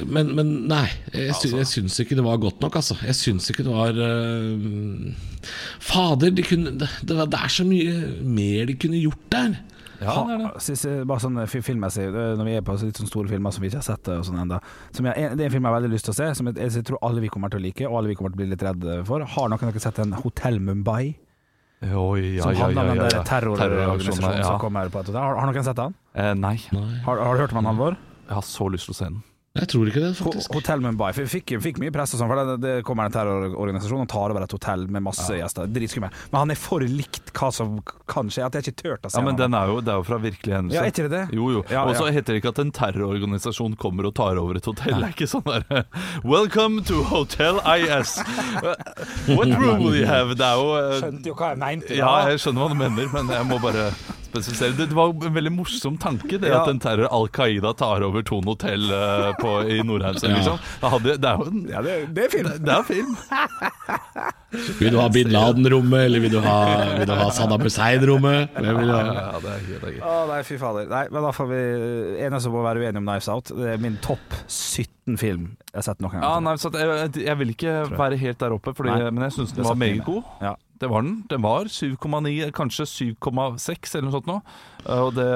men, 0.06 0.34
men 0.34 0.54
nei, 0.70 0.88
jeg, 1.12 1.34
sy 1.38 1.52
jeg 1.54 1.66
syns 1.70 1.98
ikke 2.00 2.16
det 2.18 2.24
var 2.26 2.40
godt 2.42 2.60
nok, 2.64 2.76
altså. 2.80 2.96
Jeg 3.04 3.14
syns 3.18 3.50
ikke 3.50 3.64
det 3.66 3.74
var 3.74 3.94
uh, 3.98 5.12
Fader, 5.80 6.30
de 6.34 6.42
kunne, 6.46 6.72
det, 6.80 6.88
det, 7.02 7.18
det 7.30 7.40
er 7.40 7.52
så 7.52 7.64
mye 7.68 7.94
mer 8.24 8.66
de 8.70 8.74
kunne 8.80 9.00
gjort 9.02 9.24
der. 9.34 9.56
Ja, 10.04 10.14
det 10.28 10.36
er 10.36 10.42
det. 10.44 10.62
Siste, 10.64 10.94
bare 11.08 11.24
sånn 11.24 11.40
filmmessig, 11.50 12.06
eh, 12.10 12.30
når 12.38 12.48
vi 12.48 12.54
er 12.58 12.64
på 12.66 12.76
litt 12.82 13.00
sånn 13.00 13.10
store 13.10 13.32
filmer 13.32 13.54
som 13.54 13.64
vi 13.64 13.72
ikke 13.72 13.80
har 13.82 13.88
sett 13.88 14.12
og 14.14 14.24
sånn 14.28 14.40
enda, 14.44 14.60
jeg, 14.94 15.02
Det 15.34 15.42
er 15.42 15.48
en 15.48 15.54
film 15.56 15.64
jeg 15.64 15.70
har 15.70 15.78
veldig 15.80 15.92
lyst 15.94 16.08
til 16.10 16.14
å 16.14 16.18
se, 16.20 16.30
som 16.38 16.50
jeg, 16.50 16.60
jeg 16.60 16.86
tror 16.88 17.02
alle 17.08 17.24
vi 17.24 17.32
kommer 17.32 17.52
til 17.52 17.62
å 17.62 17.64
like, 17.64 17.88
og 17.88 17.98
alle 18.00 18.12
vi 18.12 18.18
kommer 18.18 18.34
til 18.34 18.38
å 18.38 18.42
bli 18.44 18.50
litt 18.52 18.64
redde 18.68 19.00
for. 19.08 19.24
Har 19.34 19.50
noen 19.50 19.58
av 19.58 19.72
dere 19.72 19.84
sett 19.84 20.00
en 20.04 20.16
Hotell 20.20 20.60
Mumbai? 20.62 21.14
Oi, 21.84 22.36
ja, 22.38 22.46
Som 22.46 22.54
handler 22.56 22.80
om 22.82 22.88
ja, 22.88 22.94
den 22.94 22.96
ja, 22.96 23.08
der 23.10 23.18
ja. 23.18 23.26
terrororganisasjonen 23.28 24.44
som 24.46 24.58
kommer 24.62 24.88
på 24.88 25.02
et 25.02 25.10
hotell. 25.10 25.20
Har, 25.20 25.36
har 25.42 25.50
noen 25.50 25.66
sett 25.66 25.76
den? 25.76 25.96
Eh, 26.16 26.32
nei, 26.38 26.56
Har, 27.04 27.20
har 27.20 27.34
du 27.36 27.42
hørt 27.44 27.52
om 27.52 27.60
han, 27.60 27.70
Halvor? 27.74 27.96
jeg 28.24 28.34
har 28.38 28.46
så 28.48 28.68
lyst 28.72 28.88
til 28.88 28.94
å 28.94 28.96
se 28.96 29.08
den. 29.10 29.22
Jeg 29.54 29.68
tror 29.70 29.86
ikke 29.86 30.00
det, 30.02 30.08
faktisk. 30.18 30.50
Hotell 30.56 30.80
Mumbai. 30.82 31.12
Fikk, 31.14 31.52
fikk 31.62 31.76
mye 31.78 31.92
press, 31.94 32.10
og 32.16 32.18
sånn, 32.18 32.26
for 32.26 32.40
det, 32.42 32.54
det 32.58 32.72
kommer 32.86 33.06
en 33.06 33.12
terrororganisasjon 33.14 34.00
og 34.02 34.08
tar 34.10 34.32
over 34.34 34.42
et 34.42 34.54
hotell 34.56 34.88
med 34.90 35.04
masse 35.06 35.30
gjester. 35.30 35.68
Dritskummelt. 35.70 36.16
Men 36.32 36.40
han 36.40 36.52
er 36.56 36.58
for 36.58 36.82
likt 36.82 37.30
hva 37.38 37.52
som 37.54 37.76
kan 38.10 38.32
skje, 38.34 38.42
at 38.48 38.58
jeg 38.58 38.66
ikke 38.66 38.80
turte 38.82 39.06
å 39.06 39.12
se 39.14 39.20
Ja, 39.20 39.22
men 39.28 39.38
den 39.38 39.54
er 39.54 39.70
jo, 39.70 39.76
Det 39.78 39.92
er 39.94 40.00
jo 40.00 40.06
fra 40.08 40.18
virkelig 40.24 40.56
hendelse. 40.56 40.74
Ja, 40.74 40.82
er 40.82 40.90
ikke 40.90 41.06
det 41.06 41.12
det? 41.14 41.38
Jo, 41.38 41.52
jo. 41.54 41.62
Ja, 41.70 41.84
Og 41.86 41.94
så 41.94 42.08
ja. 42.08 42.16
heter 42.16 42.34
det 42.34 42.42
ikke 42.42 42.50
at 42.50 42.60
en 42.64 42.74
terrororganisasjon 42.74 43.78
kommer 43.78 44.10
og 44.10 44.16
tar 44.18 44.42
over 44.42 44.58
et 44.58 44.66
hotell. 44.66 44.98
Det 44.98 45.06
er 45.12 45.14
ikke 45.14 45.30
sånn 45.30 45.46
der 45.46 45.86
Welcome 46.34 46.82
to 46.90 47.04
Hotel 47.12 47.62
IS. 47.76 48.16
What 49.30 49.54
room 49.54 49.86
will 49.86 49.94
you 49.94 50.10
have? 50.10 50.34
Det 50.34 50.50
er 50.50 50.58
jo 50.58 50.74
eh, 50.80 50.98
Skjønte 50.98 51.30
jo 51.30 51.38
hva 51.38 51.54
jeg 51.54 51.62
mente. 51.62 51.94
Ja, 52.02 52.10
jeg 52.32 52.42
skjønner 52.42 52.66
hva 52.66 52.74
du 52.74 52.78
mener, 52.82 53.10
men 53.14 53.30
jeg 53.38 53.50
må 53.54 53.62
bare 53.62 53.86
spesifisere. 54.34 54.76
Det, 54.76 54.90
var 54.98 55.14
en 55.14 55.34
veldig 55.38 55.54
morsom 55.54 55.96
tanke, 56.02 56.36
det 56.42 56.50
Ja. 56.50 56.62
at 56.62 56.68
en 56.74 56.82
terror 56.82 57.08
Al 57.14 57.28
Qaida 57.32 57.72
tar 57.78 58.02
over 58.02 58.22
Thon 58.26 58.44
hotell 58.50 58.90
eh, 58.90 59.32
i 59.70 59.80
Nordheimsund. 59.86 60.34
Ja. 60.34 60.42
Liksom. 60.42 61.02
Det, 61.06 61.16
det 61.22 61.30
er 61.30 61.38
jo 61.38 61.48
en, 61.50 61.66
Ja, 61.70 61.82
det, 61.82 61.96
det 62.16 62.26
er 62.26 62.30
film. 62.34 62.50
det, 62.50 62.60
det 62.66 62.74
er 62.74 62.82
film. 62.90 63.16
Vil 64.78 64.92
du 64.94 64.98
ha 65.00 65.06
bin 65.12 65.30
Laden-rommet, 65.34 66.06
eller 66.08 66.22
vil 66.24 66.34
du 66.34 66.40
ha, 66.44 66.56
vil 66.98 67.08
du 67.08 67.14
ha 67.16 67.28
Saddam 67.34 67.64
Hussein-rommet? 67.66 68.54
Hvem 68.56 68.80
vil 68.80 68.90
du 68.90 68.94
ha? 68.94 69.02
Ja, 69.08 69.40
det 69.42 69.54
er 69.54 69.64
gøy. 69.68 69.94
Er. 69.94 70.00
Å 70.06 70.16
nei, 70.30 70.40
fy 70.46 70.58
fader. 70.60 70.90
Nei, 70.90 71.04
men 71.12 71.26
da 71.26 71.32
får 71.34 71.48
vi 71.50 71.62
Eneste 72.24 72.44
som 72.46 72.54
må 72.56 72.64
være 72.66 72.84
uenig 72.84 73.00
om 73.02 73.08
Knives 73.08 73.30
Out. 73.32 73.52
Det 73.54 73.72
er 73.74 73.80
min 73.82 73.96
topp 74.04 74.36
17 74.46 75.18
film 75.20 75.48
jeg 75.70 75.80
har 75.80 75.86
sett 75.88 76.04
noen 76.04 76.16
gang. 76.16 76.26
Ja, 76.26 76.34
nei, 76.44 76.54
så 76.60 76.70
jeg, 76.74 77.24
jeg 77.24 77.40
vil 77.40 77.54
ikke 77.54 77.74
være 77.92 78.20
helt 78.20 78.40
der 78.40 78.54
oppe, 78.54 78.74
fordi, 78.76 78.94
men 79.10 79.26
jeg 79.26 79.36
syns 79.38 79.54
den 79.56 79.66
var 79.66 79.78
meg 79.78 79.98
meget 79.98 80.06
god. 80.06 80.30
Ja. 80.44 80.54
Det 80.80 80.90
var 80.90 81.04
den. 81.06 81.14
Den 81.30 81.42
var 81.44 81.70
7,9, 81.70 82.50
kanskje 82.54 82.86
7,6 82.90 83.94
eller 83.94 84.08
noe 84.08 84.14
sånt 84.16 84.28
nå. 84.28 84.40
Og 84.94 85.14
det, 85.16 85.28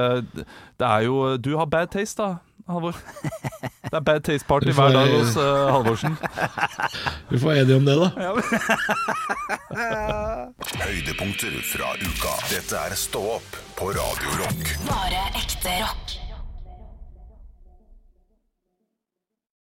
det 0.79 0.89
er 0.89 1.07
jo 1.07 1.37
Du 1.41 1.55
har 1.57 1.71
bad 1.71 1.93
taste, 1.95 2.21
da, 2.21 2.48
Halvor. 2.69 2.93
Det 3.89 3.97
er 3.97 4.01
bad 4.05 4.21
taste 4.21 4.45
party 4.47 4.69
hver 4.77 4.93
dag 4.93 5.09
hos 5.15 5.37
uh, 5.41 5.71
Halvorsen. 5.73 6.17
Vi 7.31 7.39
får 7.41 7.53
enige 7.63 7.77
om 7.77 7.85
det, 7.89 7.95
da. 7.97 8.09
Høydepunkter 10.85 11.57
fra 11.73 11.95
uka. 11.97 12.33
Dette 12.53 12.77
er 12.85 12.93
Stå 13.01 13.21
opp 13.39 13.57
på 13.79 13.85
Radio 13.97 14.29
Rock. 14.43 14.61
Bare 14.91 15.23
ekte 15.41 15.73
rock. 15.81 16.19